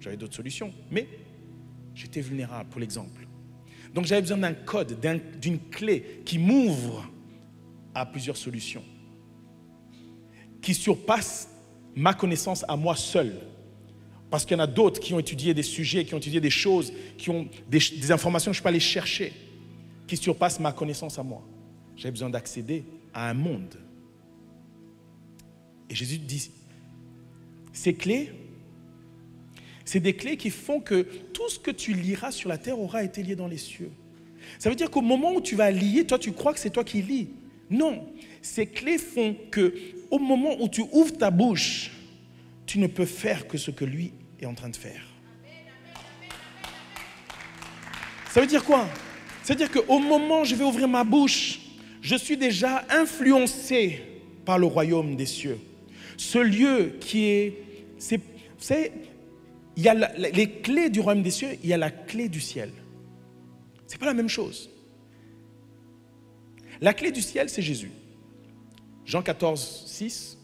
[0.00, 1.08] J'avais d'autres solutions, mais
[1.94, 3.26] j'étais vulnérable, pour l'exemple.
[3.94, 4.98] Donc j'avais besoin d'un code,
[5.40, 7.10] d'une clé qui m'ouvre
[7.94, 8.84] à plusieurs solutions,
[10.60, 11.50] qui surpasse
[11.94, 13.40] ma connaissance à moi seul.
[14.30, 16.50] Parce qu'il y en a d'autres qui ont étudié des sujets, qui ont étudié des
[16.50, 19.32] choses, qui ont des, informations que je peux aller chercher,
[20.06, 21.42] qui surpassent ma connaissance à moi.
[21.96, 23.74] J'avais besoin d'accéder à un monde.
[25.88, 26.50] Et Jésus dit,
[27.72, 28.30] ces clés,
[29.86, 33.02] c'est des clés qui font que tout ce que tu liras sur la terre aura
[33.02, 33.90] été lié dans les cieux.
[34.58, 36.84] Ça veut dire qu'au moment où tu vas lier, toi tu crois que c'est toi
[36.84, 37.28] qui lis.
[37.70, 38.06] Non,
[38.42, 39.74] ces clés font que
[40.10, 41.90] au moment où tu ouvres ta bouche,
[42.66, 45.02] tu ne peux faire que ce que lui est en train de faire.
[48.30, 48.86] Ça veut dire quoi?
[49.42, 51.60] Ça veut dire qu'au moment où je vais ouvrir ma bouche,
[52.02, 54.02] je suis déjà influencé
[54.44, 55.58] par le royaume des cieux.
[56.16, 57.54] Ce lieu qui est,
[57.98, 58.92] c'est,
[59.76, 62.40] il y a les clés du royaume des cieux, il y a la clé du
[62.40, 62.70] ciel.
[63.86, 64.70] Ce n'est pas la même chose.
[66.80, 67.90] La clé du ciel, c'est Jésus.
[69.04, 70.38] Jean 14, 6,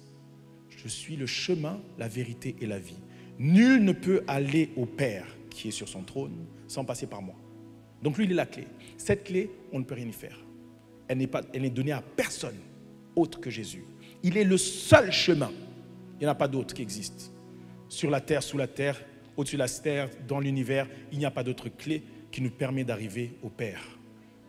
[0.76, 2.96] je suis le chemin, la vérité et la vie.
[3.38, 7.34] Nul ne peut aller au Père qui est sur son trône sans passer par moi.
[8.02, 8.66] Donc lui, il est la clé.
[8.96, 10.38] Cette clé, on ne peut rien y faire.
[11.08, 12.56] Elle n'est, pas, donnée à personne
[13.16, 13.84] autre que Jésus.
[14.22, 15.52] Il est le seul chemin.
[16.14, 17.32] Il n'y en a pas d'autre qui existe.
[17.88, 19.02] Sur la terre, sous la terre,
[19.36, 22.84] au-dessus de la terre, dans l'univers, il n'y a pas d'autre clé qui nous permet
[22.84, 23.80] d'arriver au Père,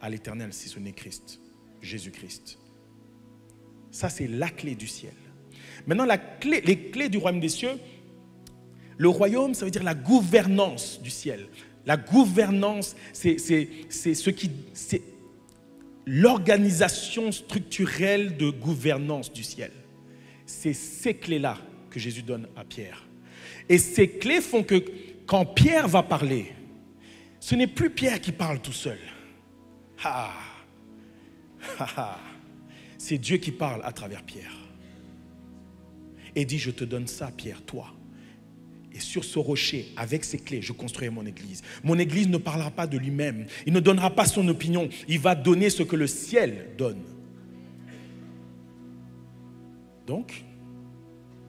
[0.02, 1.40] à l'éternel, si ce n'est Christ,
[1.82, 2.58] Jésus-Christ.
[3.92, 5.14] Ça, c'est la clé du ciel.
[5.88, 7.78] Maintenant, la clé, les clés du royaume des cieux,
[8.98, 11.48] le royaume, ça veut dire la gouvernance du ciel.
[11.86, 15.02] La gouvernance, c'est ce qui, c'est
[16.06, 19.72] l'organisation structurelle de gouvernance du ciel.
[20.46, 21.58] C'est ces clés-là
[21.90, 23.06] que Jésus donne à Pierre.
[23.70, 24.84] Et ces clés font que
[25.26, 26.54] quand Pierre va parler,
[27.40, 29.00] ce n'est plus Pierre qui parle tout seul.
[30.04, 30.34] Ah,
[31.80, 32.20] ah, ah.
[32.98, 34.56] C'est Dieu qui parle à travers Pierre.
[36.36, 37.94] Et dit, je te donne ça, Pierre, toi.
[38.96, 41.62] Et sur ce rocher, avec ces clés, je construirai mon église.
[41.84, 43.46] Mon église ne parlera pas de lui-même.
[43.68, 44.88] Il ne donnera pas son opinion.
[45.10, 47.04] Il va donner ce que le ciel donne.
[50.08, 50.46] Donc,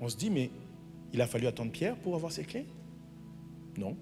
[0.01, 0.51] on se dit, mais
[1.13, 2.67] il a fallu attendre Pierre pour avoir ces clés?
[3.79, 3.97] Non.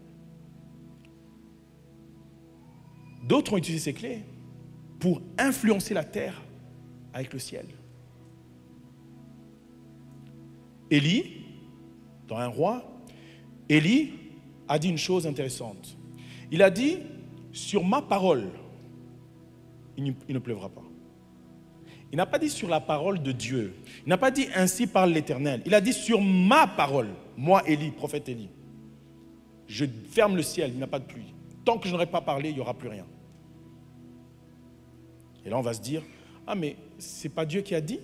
[3.25, 4.23] D'autres ont utilisé ces clés
[4.99, 6.41] pour influencer la terre
[7.13, 7.67] avec le ciel.
[10.91, 11.45] Élie,
[12.27, 12.91] dans un roi,
[13.69, 14.13] Élie
[14.69, 15.97] a dit une chose intéressante.
[16.51, 16.99] Il a dit,
[17.53, 18.51] sur ma parole,
[19.97, 20.83] il ne pleuvra pas.
[22.13, 23.75] Il n'a pas dit sur la parole de Dieu.
[24.07, 25.63] Il n'a pas dit ainsi parle l'Éternel.
[25.67, 28.51] Il a dit sur ma parole, moi Élie, prophète Élie.
[29.67, 31.35] Je ferme le ciel, il n'y a pas de pluie.
[31.65, 33.07] Tant que je n'aurai pas parlé, il n'y aura plus rien.
[35.45, 36.03] Et là, on va se dire,
[36.47, 37.99] ah mais c'est pas Dieu qui a dit?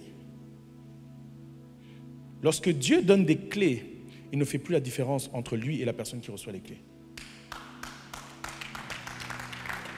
[2.42, 4.00] Lorsque Dieu donne des clés,
[4.33, 6.83] il ne fait plus la différence entre lui et la personne qui reçoit les clés.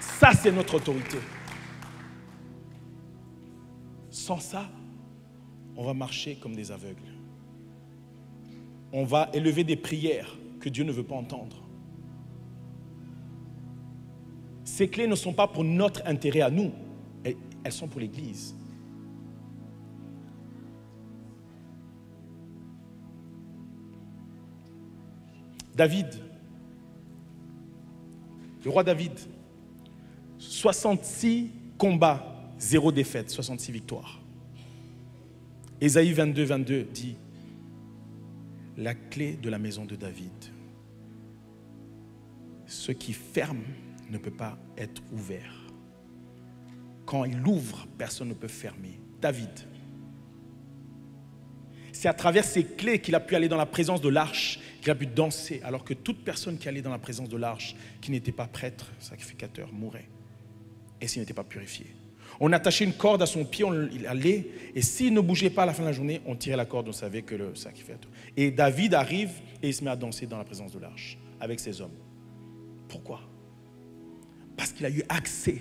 [0.01, 1.18] Ça, c'est notre autorité.
[4.11, 4.71] Sans ça,
[5.77, 7.03] on va marcher comme des aveugles.
[8.92, 11.62] On va élever des prières que Dieu ne veut pas entendre.
[14.64, 16.73] Ces clés ne sont pas pour notre intérêt à nous,
[17.25, 18.55] elles sont pour l'Église.
[25.75, 26.07] David,
[28.65, 29.13] le roi David,
[30.39, 34.21] 66 combats Zéro défaite, 66 victoires.
[35.81, 37.17] Ésaïe 22, 22 dit,
[38.77, 40.31] la clé de la maison de David,
[42.67, 43.65] ce qui ferme
[44.11, 45.55] ne peut pas être ouvert.
[47.05, 49.01] Quand il ouvre, personne ne peut fermer.
[49.21, 49.51] David,
[52.03, 54.91] c'est à travers ces clés qu'il a pu aller dans la présence de l'arche, qu'il
[54.91, 58.11] a pu danser, alors que toute personne qui allait dans la présence de l'arche, qui
[58.11, 60.09] n'était pas prêtre, sacrificateur, mourait,
[61.01, 61.87] et s'il n'était pas purifié.
[62.41, 65.62] On attachait une corde à son pied, on, il allait, et s'il ne bougeait pas
[65.62, 68.11] à la fin de la journée, on tirait la corde, on savait que le sacrificateur.
[68.37, 69.31] Et David arrive
[69.62, 71.95] et il se met à danser dans la présence de l'arche avec ses hommes.
[72.88, 73.21] Pourquoi?
[74.57, 75.59] Parce qu'il a eu accès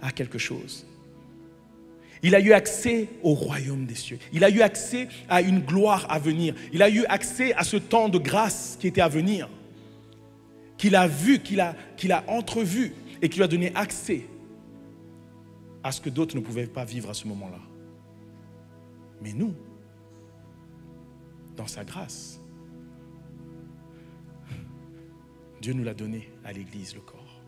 [0.00, 0.86] à quelque chose.
[2.22, 4.18] Il a eu accès au royaume des cieux.
[4.32, 6.54] Il a eu accès à une gloire à venir.
[6.72, 9.48] Il a eu accès à ce temps de grâce qui était à venir,
[10.78, 11.74] qu'il a vu, qu'il a,
[12.26, 14.26] entrevu et qui lui a donné accès
[15.82, 17.60] à ce que d'autres ne pouvaient pas vivre à ce moment-là.
[19.22, 19.54] Mais nous,
[21.56, 22.40] dans sa grâce,
[25.60, 27.40] Dieu nous l'a donné à l'Église, le corps.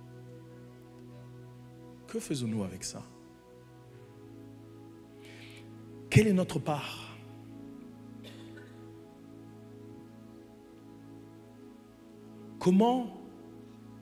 [2.06, 3.02] Que faisons-nous avec ça?
[6.10, 7.16] Quelle est notre part?
[12.58, 13.18] Comment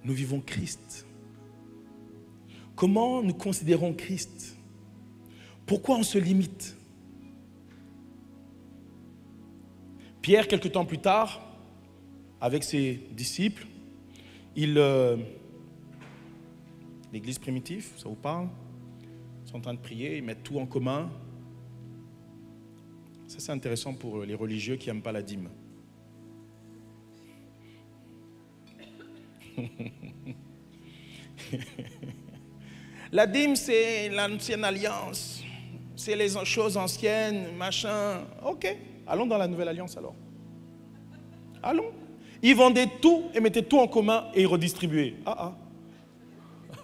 [0.05, 1.07] nous vivons Christ?
[2.75, 4.57] Comment nous considérons Christ?
[5.67, 6.77] Pourquoi on se limite?
[10.23, 11.41] Pierre, quelque temps plus tard,
[12.41, 13.67] avec ses disciples,
[14.59, 15.17] euh,
[17.13, 18.49] l'église primitive, ça vous parle?
[19.45, 21.11] Ils sont en train de prier, ils mettent tout en commun.
[23.39, 25.49] C'est intéressant pour les religieux qui n'aiment pas la dîme.
[33.13, 35.43] La dîme, c'est l'ancienne alliance.
[35.95, 38.25] C'est les choses anciennes, machin.
[38.45, 38.77] Ok,
[39.07, 40.15] allons dans la nouvelle alliance alors.
[41.63, 41.93] Allons.
[42.43, 45.15] Ils vendaient tout et mettaient tout en commun et ils redistribuaient.
[45.25, 45.55] Ah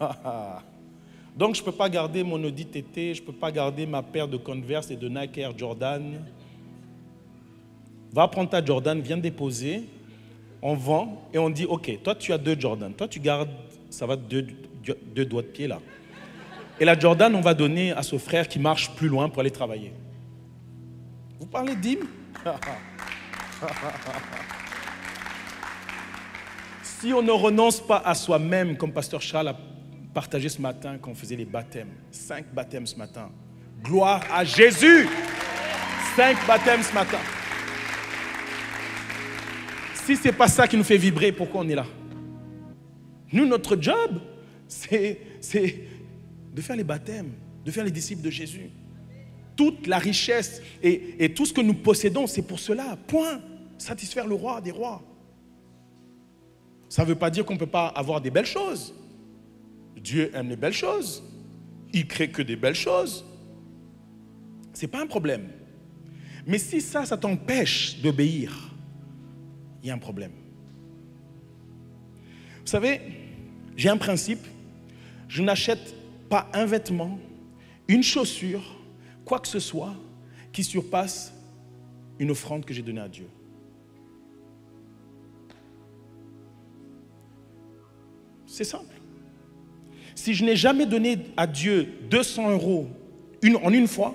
[0.00, 0.62] ah.
[1.36, 4.03] Donc je ne peux pas garder mon Audi TT, je ne peux pas garder ma
[4.03, 6.24] paire de Converse et de Nike Air Jordan.
[8.13, 9.85] Va prendre ta Jordan, viens déposer,
[10.61, 13.51] on vend et on dit, ok, toi tu as deux Jordan, toi tu gardes,
[13.91, 14.47] ça va deux,
[15.25, 15.81] doigts de pied là.
[16.79, 19.51] Et la Jordan, on va donner à ce frère qui marche plus loin pour aller
[19.51, 19.93] travailler.
[21.39, 22.07] Vous parlez d'hymne?
[27.03, 29.57] Si on ne renonce pas à soi-même, comme Pasteur Charles a
[30.15, 33.29] partagé ce matin quand on faisait les baptêmes, cinq baptêmes ce matin.
[33.83, 35.09] Gloire à Jésus.
[36.15, 37.19] Cinq baptêmes ce matin.
[40.05, 41.86] Si ce n'est pas ça qui nous fait vibrer, pourquoi on est là?
[43.32, 44.20] Nous, notre job,
[44.66, 45.20] c'est
[46.53, 47.32] de faire les baptêmes,
[47.64, 48.70] de faire les disciples de Jésus.
[49.55, 52.96] Toute la richesse et, tout ce que nous possédons, c'est pour cela.
[53.07, 53.40] Point.
[53.78, 55.03] Satisfaire le roi des rois.
[56.88, 58.94] Ça ne veut pas dire qu'on ne peut pas avoir des belles choses.
[59.96, 61.22] Dieu aime les belles choses.
[61.92, 63.24] Il crée que des belles choses.
[64.72, 65.48] Ce n'est pas un problème.
[66.46, 68.72] Mais si ça, ça t'empêche d'obéir,
[69.83, 70.33] il y a un problème.
[72.61, 73.01] Vous savez,
[73.76, 74.47] j'ai un principe.
[75.28, 75.95] Je n'achète
[76.28, 77.18] pas un vêtement,
[77.89, 78.78] une chaussure,
[79.24, 79.95] quoi que ce soit
[80.53, 81.33] qui surpasse
[82.18, 83.26] une offrande que j'ai donnée à Dieu.
[88.47, 88.95] C'est simple.
[90.14, 92.89] Si je n'ai jamais donné à Dieu 200 euros
[93.62, 94.14] en une fois,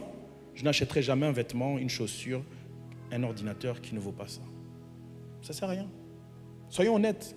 [0.54, 2.44] je n'achèterai jamais un vêtement, une chaussure,
[3.12, 4.42] un ordinateur qui ne vaut pas ça.
[5.48, 5.90] Ça ne sert à rien.
[6.68, 7.34] Soyons honnêtes.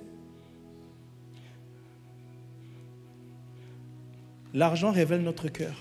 [4.53, 5.77] L'argent révèle notre cœur.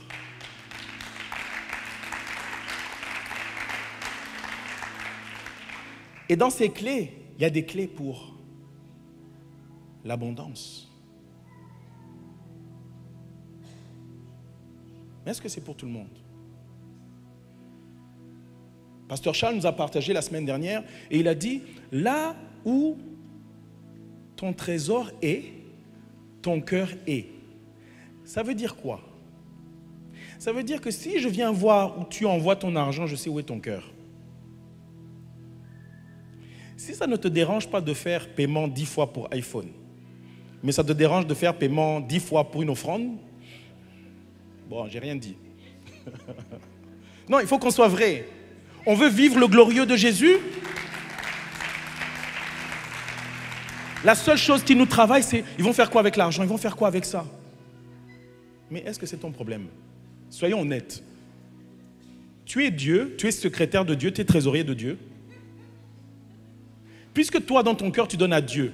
[6.30, 8.36] Et dans ces clés, il y a des clés pour
[10.06, 10.88] l'abondance.
[15.26, 16.29] Mais est-ce que c'est pour tout le monde?
[19.10, 22.96] Pasteur Charles nous a partagé la semaine dernière et il a dit, là où
[24.36, 25.46] ton trésor est,
[26.44, 27.26] ton cœur est.
[28.24, 29.02] Ça veut dire quoi?
[30.38, 33.32] Ça veut dire que si je viens voir où tu envoies ton argent, je sais
[33.32, 33.92] où est ton cœur.
[36.78, 39.70] Si ça ne te dérange pas de faire paiement dix fois pour iPhone,
[40.62, 43.18] mais ça te dérange de faire paiement dix fois pour une offrande,
[44.70, 45.36] bon, j'ai rien dit.
[47.28, 48.28] non, il faut qu'on soit vrai.
[48.86, 50.38] On veut vivre le glorieux de Jésus.
[54.04, 56.44] La seule chose qui nous travaille, c'est ils vont faire quoi avec l'argent?
[56.44, 57.26] Ils vont faire quoi avec ça?
[58.72, 59.68] Mais est-ce que c'est ton problème?
[60.30, 61.04] Soyons honnêtes.
[62.46, 64.98] Tu es Dieu, tu es secrétaire de Dieu, tu es trésorier de Dieu.
[67.14, 68.74] Puisque toi, dans ton cœur, tu donnes à Dieu.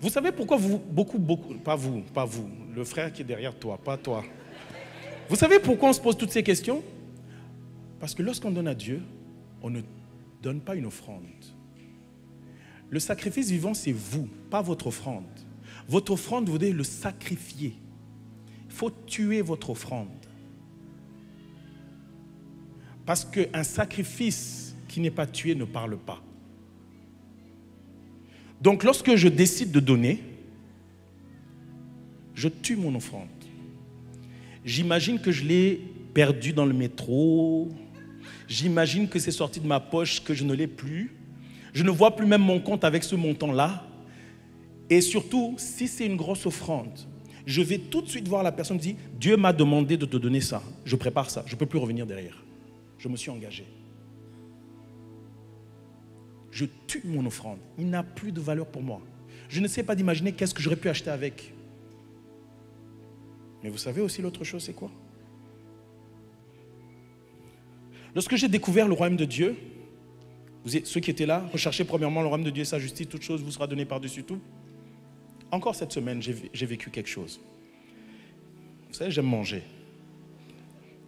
[0.00, 3.54] Vous savez pourquoi vous, beaucoup, beaucoup, pas vous, pas vous, le frère qui est derrière
[3.54, 4.22] toi, pas toi.
[5.28, 6.82] Vous savez pourquoi on se pose toutes ces questions?
[8.00, 9.02] Parce que lorsqu'on donne à Dieu,
[9.62, 9.80] on ne
[10.42, 11.22] donne pas une offrande.
[12.90, 15.24] Le sacrifice vivant, c'est vous, pas votre offrande.
[15.88, 17.74] Votre offrande, vous devez le sacrifier.
[18.66, 20.08] Il faut tuer votre offrande.
[23.06, 26.22] Parce qu'un sacrifice qui n'est pas tué ne parle pas.
[28.60, 30.22] Donc lorsque je décide de donner,
[32.34, 33.28] je tue mon offrande.
[34.64, 35.80] J'imagine que je l'ai
[36.14, 37.68] perdu dans le métro.
[38.48, 41.16] J'imagine que c'est sorti de ma poche, que je ne l'ai plus.
[41.72, 43.86] Je ne vois plus même mon compte avec ce montant-là.
[44.90, 46.98] Et surtout, si c'est une grosse offrande,
[47.46, 50.16] je vais tout de suite voir la personne qui dit, Dieu m'a demandé de te
[50.16, 50.62] donner ça.
[50.84, 51.42] Je prépare ça.
[51.46, 52.42] Je ne peux plus revenir derrière.
[52.98, 53.64] Je me suis engagé.
[56.50, 57.58] Je tue mon offrande.
[57.78, 59.00] Il n'a plus de valeur pour moi.
[59.48, 61.52] Je ne sais pas d'imaginer qu'est-ce que j'aurais pu acheter avec.
[63.62, 64.90] Mais vous savez aussi l'autre chose, c'est quoi?
[68.14, 69.56] Lorsque j'ai découvert le royaume de Dieu,
[70.64, 73.22] vous ceux qui étaient là, recherchez premièrement le royaume de Dieu et sa justice, toute
[73.22, 74.38] chose vous sera donnée par-dessus tout.
[75.50, 77.40] Encore cette semaine, j'ai vécu quelque chose.
[78.88, 79.62] Vous savez, j'aime manger.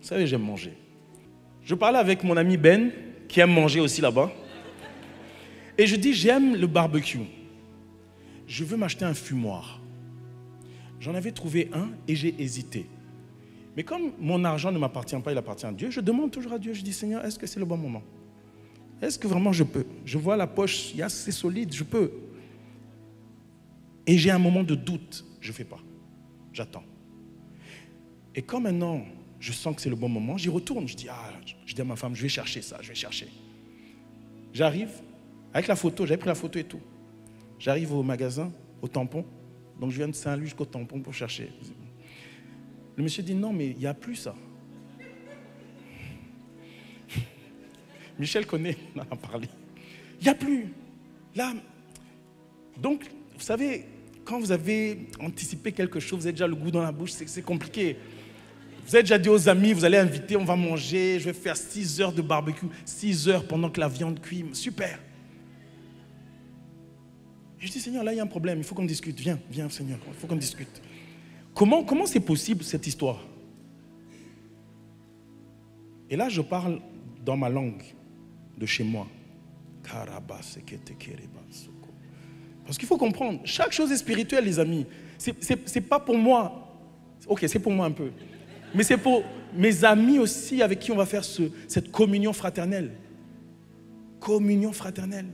[0.00, 0.72] Vous savez, j'aime manger.
[1.64, 2.90] Je parlais avec mon ami Ben,
[3.28, 4.30] qui aime manger aussi là-bas.
[5.78, 7.20] Et je dis, j'aime le barbecue.
[8.46, 9.80] Je veux m'acheter un fumoir.
[11.00, 12.86] J'en avais trouvé un et j'ai hésité.
[13.76, 16.58] Mais comme mon argent ne m'appartient pas, il appartient à Dieu, je demande toujours à
[16.58, 18.02] Dieu, je dis Seigneur, est-ce que c'est le bon moment?
[19.02, 19.84] Est-ce que vraiment je peux?
[20.06, 22.10] Je vois la poche, c'est solide, je peux.
[24.06, 25.80] Et j'ai un moment de doute, je ne fais pas.
[26.54, 26.84] J'attends.
[28.34, 29.04] Et quand maintenant
[29.38, 30.88] je sens que c'est le bon moment, j'y retourne.
[30.88, 31.32] Je dis, ah,
[31.66, 33.28] je dis à ma femme, je vais chercher ça, je vais chercher.
[34.54, 34.90] J'arrive,
[35.52, 36.80] avec la photo, j'avais pris la photo et tout.
[37.58, 38.50] J'arrive au magasin,
[38.80, 39.24] au tampon,
[39.78, 41.50] donc je viens de Saint-Louis jusqu'au tampon pour chercher.
[42.96, 44.34] Le monsieur dit non, mais il n'y a plus ça.
[48.18, 49.48] Michel connaît, on a parlé.
[50.20, 50.72] Il n'y a plus.
[51.34, 51.52] Là,
[52.80, 53.84] donc, vous savez,
[54.24, 57.42] quand vous avez anticipé quelque chose, vous avez déjà le goût dans la bouche, c'est
[57.42, 57.96] compliqué.
[58.86, 61.56] Vous avez déjà dit aux amis, vous allez inviter, on va manger, je vais faire
[61.56, 64.44] 6 heures de barbecue, 6 heures pendant que la viande cuit.
[64.52, 64.98] Super.
[67.58, 69.18] Je dis, Seigneur, là, il y a un problème, il faut qu'on discute.
[69.18, 70.80] Viens, viens, Seigneur, il faut qu'on discute.
[71.56, 73.18] Comment, c'est possible cette histoire?
[76.10, 76.82] Et là, je parle
[77.24, 77.82] dans ma langue
[78.58, 79.06] de chez moi.
[82.66, 84.84] Parce qu'il faut comprendre, chaque chose est spirituelle, les amis.
[85.16, 86.76] Ce n'est pas pour moi.
[87.26, 88.10] Ok, c'est pour moi un peu.
[88.74, 92.92] Mais c'est pour mes amis aussi avec qui on va faire cette communion fraternelle.
[94.20, 95.30] Communion fraternelle.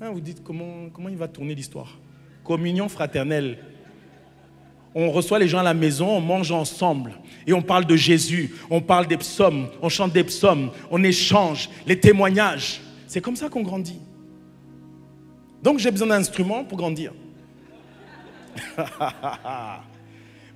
[0.00, 1.98] Hein, vous dites comment il va tourner l'histoire?
[2.42, 3.58] Communion fraternelle.
[4.94, 7.14] On reçoit les gens à la maison, on mange ensemble
[7.46, 11.68] et on parle de Jésus, on parle des psaumes, on chante des psaumes, on échange
[11.86, 12.80] les témoignages.
[13.06, 13.98] C'est comme ça qu'on grandit.
[15.62, 17.12] Donc j'ai besoin d'instruments pour grandir.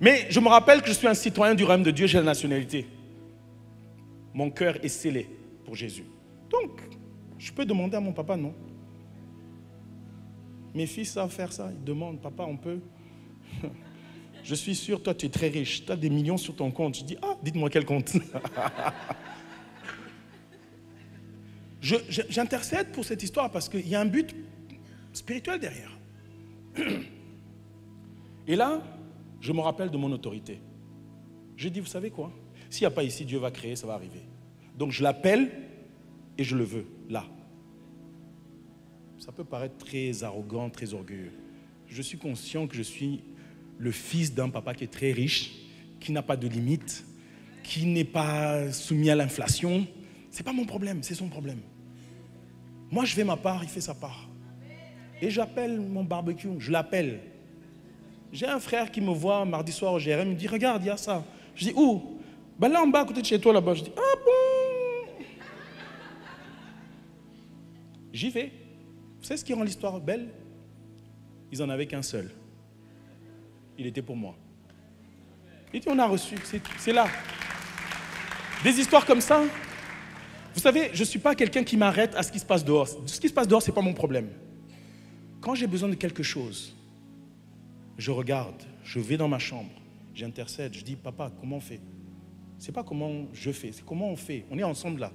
[0.01, 2.23] Mais je me rappelle que je suis un citoyen du royaume de Dieu, j'ai la
[2.23, 2.87] nationalité.
[4.33, 5.27] Mon cœur est scellé
[5.65, 6.05] pour Jésus.
[6.49, 6.81] Donc,
[7.37, 8.53] je peux demander à mon papa, non
[10.73, 11.69] Mes fils savent faire ça.
[11.73, 12.79] Ils demandent, papa, on peut
[14.43, 15.85] Je suis sûr, toi, tu es très riche.
[15.85, 16.97] Tu as des millions sur ton compte.
[16.97, 18.13] Je dis, ah, dites-moi quel compte.
[21.81, 24.35] J'intercède pour cette histoire parce qu'il y a un but
[25.13, 25.97] spirituel derrière.
[28.47, 28.81] Et là,
[29.39, 30.59] je me rappelle de mon autorité.
[31.55, 32.31] Je dis, vous savez quoi?
[32.69, 34.21] S'il n'y a pas ici, Dieu va créer, ça va arriver.
[34.77, 35.51] Donc je l'appelle
[36.37, 37.25] et je le veux, là.
[39.17, 41.33] Ça peut paraître très arrogant, très orgueilleux.
[41.87, 43.23] Je suis conscient que je suis
[43.79, 45.53] le fils d'un papa qui est très riche,
[45.99, 47.05] qui n'a pas de limite,
[47.63, 49.87] qui n'est pas soumis à l'inflation.
[50.29, 51.59] Ce n'est pas mon problème, c'est son problème.
[52.91, 54.27] Moi, je fais ma part, il fait sa part.
[55.21, 57.21] Et j'appelle mon barbecue, je l'appelle.
[58.31, 60.87] J'ai un frère qui me voit mardi soir au GRM, il me dit Regarde, il
[60.87, 61.23] y a ça.
[61.55, 62.19] Je dis Où?
[62.59, 63.73] Ben Là en bas, à côté de chez toi, là-bas.
[63.73, 65.23] Je dis Ah bon?
[68.11, 68.51] J'y vais.
[69.21, 70.29] Savez ce qui rend l'histoire belle
[71.51, 72.29] Ils en avaient qu'un seul.
[73.79, 74.35] Il était pour moi.
[75.73, 76.35] Il dit On a reçu,
[76.77, 77.07] c'est là.
[78.61, 79.41] Des histoires comme ça.
[80.53, 82.89] Vous savez, je ne suis pas quelqu'un qui m'arrête à ce qui se passe dehors.
[83.05, 84.27] Ce qui se passe dehors, ce n'est pas mon problème.
[85.39, 86.75] Quand j'ai besoin de quelque chose,
[87.97, 89.71] je regarde, je vais dans ma chambre,
[90.13, 91.79] j'intercède, je dis, papa, comment on fait?
[92.57, 94.43] C'est pas comment je fais, c'est comment on fait.
[94.51, 95.13] On est ensemble là.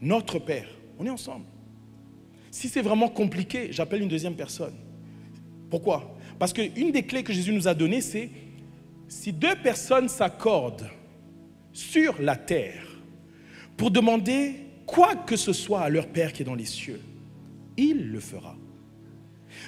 [0.00, 0.68] Notre Père,
[0.98, 1.44] on est ensemble.
[2.50, 4.74] Si c'est vraiment compliqué, j'appelle une deuxième personne.
[5.68, 6.16] Pourquoi?
[6.40, 8.30] Parce qu'une des clés que Jésus nous a données, c'est
[9.08, 10.90] si deux personnes s'accordent
[11.70, 12.88] sur la terre
[13.76, 14.54] pour demander
[14.86, 16.98] quoi que ce soit à leur Père qui est dans les cieux,
[17.76, 18.56] il le fera.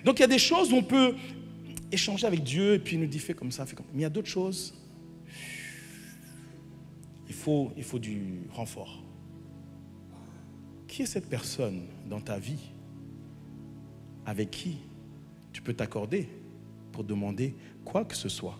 [0.07, 1.15] Donc il y a des choses où on peut
[1.93, 3.93] échanger avec Dieu et puis il nous dit fais comme ça, fais comme ça.
[3.93, 4.75] Mais il y a d'autres choses.
[7.29, 9.05] Il faut, il faut du renfort.
[10.89, 12.73] Qui est cette personne dans ta vie
[14.25, 14.79] avec qui
[15.53, 16.31] tu peux t'accorder
[16.93, 18.59] pour demander quoi que ce soit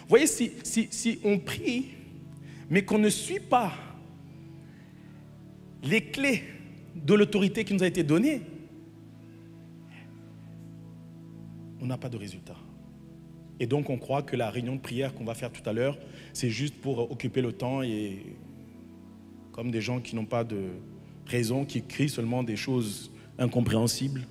[0.00, 1.88] Vous voyez, si, si, si on prie,
[2.68, 3.72] mais qu'on ne suit pas
[5.82, 6.42] les clés
[6.94, 8.42] de l'autorité qui nous a été donnée,
[11.80, 12.56] on n'a pas de résultat.
[13.58, 15.98] Et donc on croit que la réunion de prière qu'on va faire tout à l'heure,
[16.32, 18.36] c'est juste pour occuper le temps et
[19.52, 20.70] comme des gens qui n'ont pas de
[21.26, 24.22] raison, qui crient seulement des choses incompréhensibles.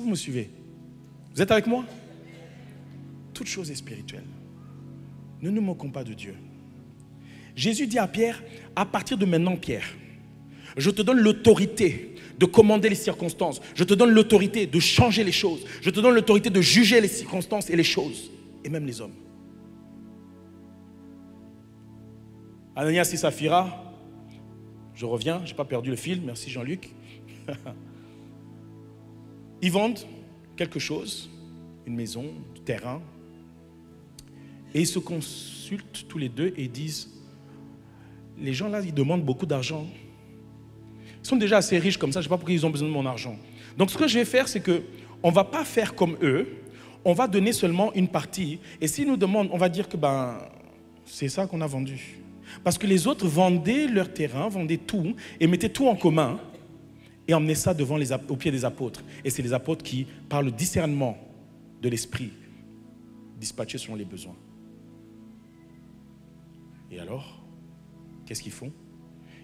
[0.00, 0.50] Vous me suivez
[1.34, 1.84] Vous êtes avec moi
[3.34, 4.24] Toute chose est spirituelle.
[5.42, 6.34] Ne nous moquons pas de Dieu.
[7.56, 8.42] Jésus dit à Pierre,
[8.76, 9.86] à partir de maintenant, Pierre,
[10.76, 13.60] je te donne l'autorité de commander les circonstances.
[13.74, 15.64] Je te donne l'autorité de changer les choses.
[15.82, 18.30] Je te donne l'autorité de juger les circonstances et les choses,
[18.64, 19.14] et même les hommes.
[22.76, 23.92] Ananias et Saphira,
[24.94, 26.90] je reviens, je n'ai pas perdu le fil, merci Jean-Luc.
[29.62, 30.00] Ils vendent
[30.56, 31.30] quelque chose,
[31.86, 33.00] une maison, du terrain,
[34.74, 37.10] et ils se consultent tous les deux et disent,
[38.38, 39.86] les gens là, ils demandent beaucoup d'argent.
[41.22, 42.88] Ils sont déjà assez riches comme ça, je ne sais pas pourquoi ils ont besoin
[42.88, 43.36] de mon argent.
[43.76, 44.82] Donc ce que je vais faire, c'est que
[45.22, 46.48] on ne va pas faire comme eux,
[47.04, 48.58] on va donner seulement une partie.
[48.80, 50.38] Et s'ils nous demandent, on va dire que ben,
[51.04, 52.18] c'est ça qu'on a vendu.
[52.64, 56.40] Parce que les autres vendaient leur terrain, vendaient tout, et mettaient tout en commun,
[57.30, 59.04] et emmenaient ça devant les, au pied des apôtres.
[59.24, 61.16] Et c'est les apôtres qui, par le discernement
[61.80, 62.32] de l'esprit,
[63.38, 64.36] dispatchaient selon les besoins.
[66.90, 67.40] Et alors,
[68.26, 68.72] qu'est-ce qu'ils font?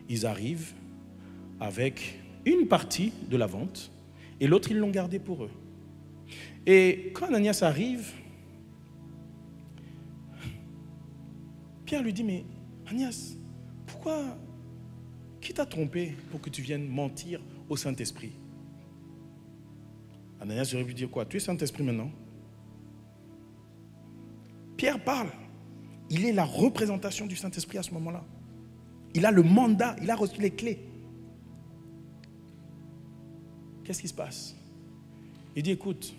[0.09, 0.73] Ils arrivent
[1.61, 3.93] avec une partie de la vente
[4.41, 5.51] et l'autre, ils l'ont gardé pour eux.
[6.67, 8.13] Et quand Ananias arrive,
[11.85, 12.45] Pierre lui dit, mais
[12.87, 13.39] Agnès,
[13.87, 14.37] pourquoi,
[15.41, 17.41] qui t'a trompé pour que tu viennes mentir?
[17.69, 18.33] Au Saint-Esprit
[20.41, 21.25] Ananias aurait pu dire quoi?
[21.25, 22.11] Tu es Saint-Esprit maintenant?
[24.77, 25.31] Pierre parle.
[26.11, 28.25] Il est la représentation du Saint-Esprit à ce moment-là.
[29.15, 30.79] Il a le mandat, il a reçu les clés.
[33.83, 34.55] Qu'est-ce qui se passe?
[35.55, 36.15] Il dit, écoute,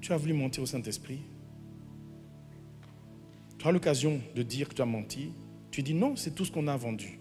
[0.00, 1.20] tu as voulu mentir au Saint-Esprit.
[3.58, 5.32] Tu as l'occasion de dire que tu as menti.
[5.70, 7.18] Tu dis, non, c'est tout ce qu'on a vendu.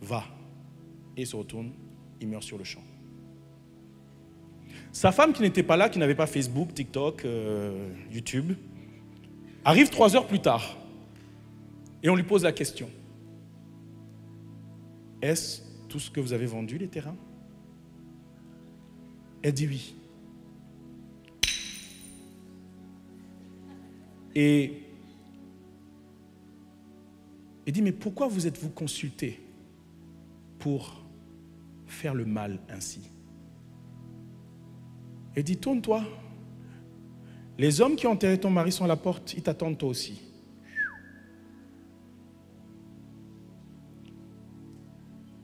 [0.00, 0.24] Va.
[1.18, 1.72] Il se retourne,
[2.20, 2.82] il meurt sur le champ.
[4.92, 8.52] Sa femme qui n'était pas là, qui n'avait pas Facebook, TikTok, euh, YouTube,
[9.64, 10.78] arrive trois heures plus tard
[12.02, 12.88] et on lui pose la question.
[15.20, 17.16] Est-ce tout ce que vous avez vendu, les terrains?
[19.42, 19.94] Elle dit oui.
[24.36, 24.82] Et
[27.66, 29.40] elle dit, mais pourquoi vous êtes-vous consulté
[30.60, 31.07] pour
[31.88, 33.10] faire le mal ainsi
[35.34, 36.04] Elle dit, tourne-toi.
[37.58, 40.22] Les hommes qui ont enterré ton mari sont à la porte, ils t'attendent toi aussi.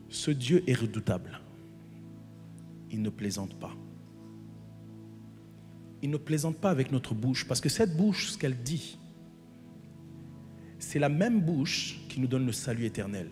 [0.09, 1.40] Ce Dieu est redoutable.
[2.90, 3.72] Il ne plaisante pas.
[6.03, 8.99] Il ne plaisante pas avec notre bouche, parce que cette bouche, ce qu'elle dit,
[10.78, 13.28] c'est la même bouche qui nous donne le salut éternel.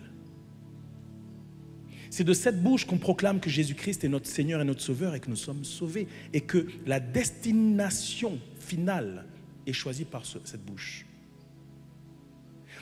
[2.13, 5.21] C'est de cette bouche qu'on proclame que Jésus-Christ est notre Seigneur et notre Sauveur et
[5.21, 9.25] que nous sommes sauvés et que la destination finale
[9.67, 11.07] est choisie par cette bouche.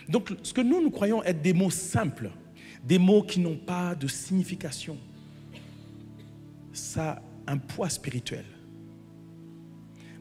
[0.09, 2.33] Donc ce que nous, nous croyons être des mots simples,
[2.83, 4.99] des mots qui n'ont pas de signification,
[6.73, 8.45] ça a un poids spirituel.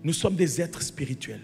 [0.04, 1.42] Nous sommes des êtres spirituels.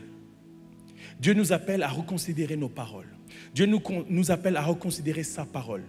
[1.20, 3.10] Dieu nous appelle à reconsidérer nos paroles.
[3.56, 5.84] Dieu nous, nous appelle à reconsidérer sa parole.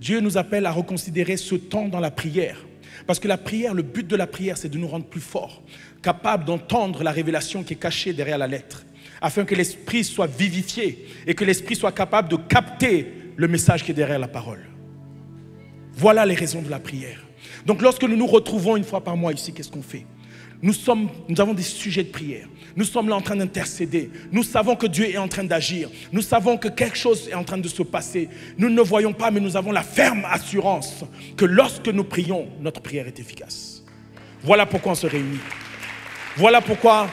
[0.00, 2.64] Dieu nous appelle à reconsidérer ce temps dans la prière.
[3.06, 5.62] Parce que la prière, le but de la prière, c'est de nous rendre plus forts,
[6.02, 8.84] capables d'entendre la révélation qui est cachée derrière la lettre,
[9.20, 13.90] afin que l'esprit soit vivifié et que l'esprit soit capable de capter le message qui
[13.90, 14.66] est derrière la parole.
[15.92, 17.22] Voilà les raisons de la prière.
[17.66, 20.06] Donc lorsque nous nous retrouvons une fois par mois ici, qu'est-ce qu'on fait?
[20.62, 20.74] Nous,
[21.38, 22.46] avons des sujets de prière.
[22.76, 24.10] Nous sommes là en train d'intercéder.
[24.30, 25.88] Nous savons que Dieu est en train d'agir.
[26.12, 28.28] Nous savons que quelque chose est en train de se passer.
[28.58, 31.04] Nous ne voyons pas, mais nous avons la ferme assurance
[31.36, 33.82] que lorsque nous prions, notre prière est efficace.
[34.42, 35.38] Voilà pourquoi on se réunit.
[36.36, 37.08] Voilà pourquoi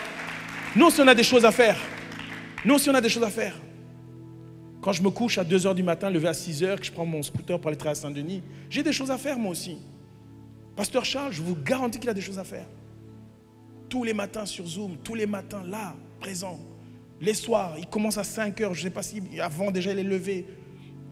[0.76, 1.78] nous aussi on a des choses à faire.
[2.66, 3.56] Nous aussi on a des choses à faire.
[4.82, 7.24] Quand je me couche à 2h du matin, levé à 6h, que je prends mon
[7.24, 9.78] scooter pour aller travailler à Saint-Denis, j'ai des choses à faire moi aussi.
[10.76, 12.66] Pasteur Charles, je vous garantis qu'il a des choses à faire.
[13.90, 16.60] Tous les matins sur Zoom, tous les matins là, présent.
[17.22, 20.00] Les soirs, il commence à 5 heures, je ne sais pas si avant déjà il
[20.00, 20.46] est levé.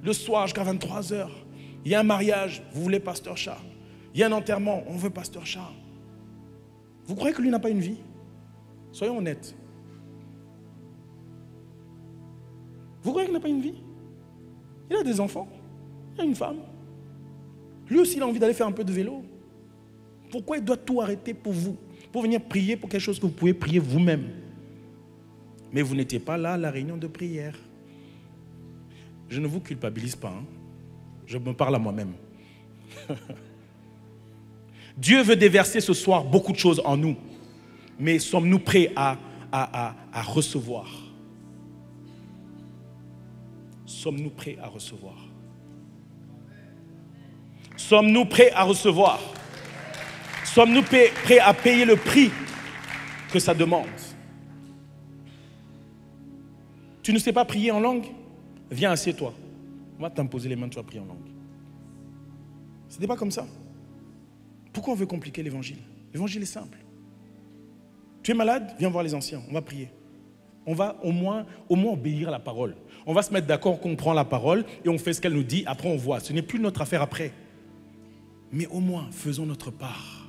[0.04, 1.46] Le soir jusqu'à 23 heures.
[1.84, 3.66] Il y a un mariage, vous voulez Pasteur Charles.
[4.14, 5.76] Il y a un enterrement, on veut Pasteur Charles.
[7.06, 7.98] Vous croyez que lui n'a pas une vie?
[8.92, 9.56] Soyons honnêtes.
[13.04, 13.84] Vous croyez qu'il n'a pas une vie?
[14.90, 15.48] Il a des enfants,
[16.16, 16.58] il a une femme.
[17.90, 19.24] Lui aussi, il a envie d'aller faire un peu de vélo.
[20.32, 21.78] Pourquoi il doit tout arrêter pour vous?
[22.16, 24.30] Pour venir prier pour quelque chose que vous pouvez prier vous-même.
[25.74, 27.60] Mais vous n'étiez pas là à la réunion de prière.
[29.28, 30.30] Je ne vous culpabilise pas.
[30.30, 30.46] Hein.
[31.26, 32.14] Je me parle à moi-même.
[34.98, 37.18] Dieu veut déverser ce soir beaucoup de choses en nous.
[38.00, 39.18] Mais sommes-nous prêts à,
[39.52, 40.88] à, à recevoir?
[43.86, 45.18] Sommes-nous prêts à recevoir?
[47.76, 49.20] Sommes-nous prêts à recevoir?
[50.56, 52.32] Sommes-nous prêts à payer le prix
[53.30, 53.90] que ça demande
[57.04, 58.06] Tu ne sais pas prier en langue
[58.72, 59.34] Viens, assieds-toi.
[60.00, 61.28] On va t'imposer les mains, tu vas prier en langue.
[62.88, 63.46] Ce n'était pas comme ça.
[64.72, 65.80] Pourquoi on veut compliquer l'évangile
[66.14, 66.78] L'évangile est simple.
[68.24, 69.90] Tu es malade Viens voir les anciens, on va prier.
[70.66, 72.78] On va au moins, au moins obéir à la parole.
[73.06, 75.44] On va se mettre d'accord qu'on prend la parole et on fait ce qu'elle nous
[75.44, 76.22] dit, après on voit.
[76.22, 77.34] Ce n'est plus notre affaire après.
[78.54, 80.25] Mais au moins, faisons notre part.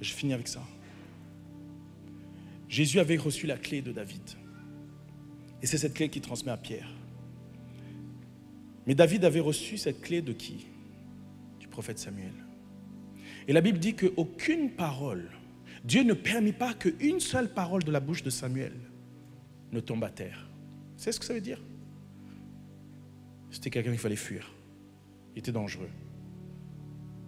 [0.00, 0.62] Je finis avec ça.
[2.68, 4.22] Jésus avait reçu la clé de David.
[5.62, 6.90] Et c'est cette clé qu'il transmet à Pierre.
[8.86, 10.66] Mais David avait reçu cette clé de qui?
[11.58, 12.32] Du prophète Samuel.
[13.46, 15.28] Et la Bible dit qu'aucune parole
[15.84, 18.74] Dieu ne permit pas qu'une seule parole de la bouche de Samuel
[19.72, 20.46] ne tombe à terre.
[20.96, 21.60] C'est ce que ça veut dire?
[23.50, 24.52] C'était quelqu'un qu'il fallait fuir.
[25.34, 25.88] Il était dangereux.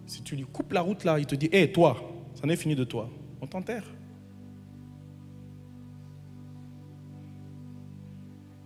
[0.05, 2.01] Si tu lui coupes la route là, il te dit Hé, toi,
[2.35, 3.09] ça n'est fini de toi.
[3.41, 3.85] On t'enterre.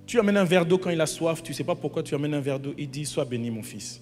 [0.06, 2.16] Tu amènes un verre d'eau quand il a soif, tu ne sais pas pourquoi tu
[2.16, 4.02] amènes un verre d'eau, il dit Sois béni, mon fils.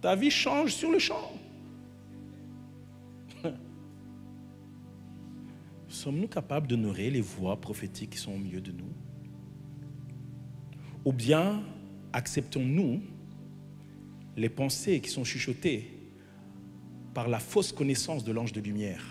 [0.00, 1.32] Ta vie change sur le champ.
[6.06, 8.92] Sommes-nous capables d'honorer les voix prophétiques qui sont au milieu de nous?
[11.04, 11.64] Ou bien
[12.12, 13.02] acceptons-nous
[14.36, 15.90] les pensées qui sont chuchotées
[17.12, 19.04] par la fausse connaissance de l'ange de lumière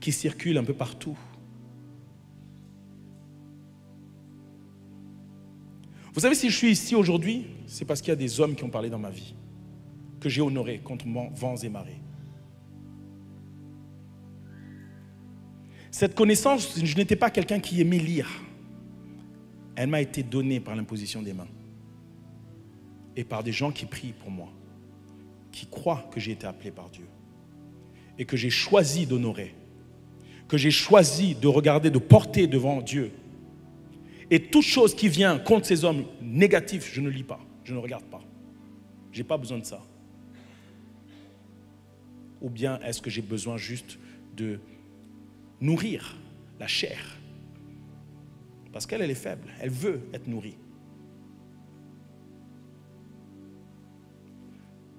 [0.00, 1.18] qui circule un peu partout?
[6.12, 8.64] Vous savez, si je suis ici aujourd'hui, c'est parce qu'il y a des hommes qui
[8.64, 9.34] ont parlé dans ma vie,
[10.20, 12.02] que j'ai honoré contre vents et marées.
[15.98, 18.30] Cette connaissance, je n'étais pas quelqu'un qui aimait lire.
[19.74, 21.48] Elle m'a été donnée par l'imposition des mains
[23.16, 24.48] et par des gens qui prient pour moi,
[25.50, 27.08] qui croient que j'ai été appelé par Dieu
[28.16, 29.56] et que j'ai choisi d'honorer,
[30.46, 33.10] que j'ai choisi de regarder, de porter devant Dieu.
[34.30, 37.80] Et toute chose qui vient contre ces hommes négatifs, je ne lis pas, je ne
[37.80, 38.22] regarde pas.
[39.10, 39.82] Je n'ai pas besoin de ça.
[42.40, 43.98] Ou bien est-ce que j'ai besoin juste
[44.36, 44.60] de
[45.60, 46.16] nourrir
[46.58, 46.98] la chair.
[48.72, 49.48] Parce qu'elle, elle est faible.
[49.60, 50.58] Elle veut être nourrie.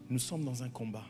[0.10, 1.06] Nous sommes dans un combat.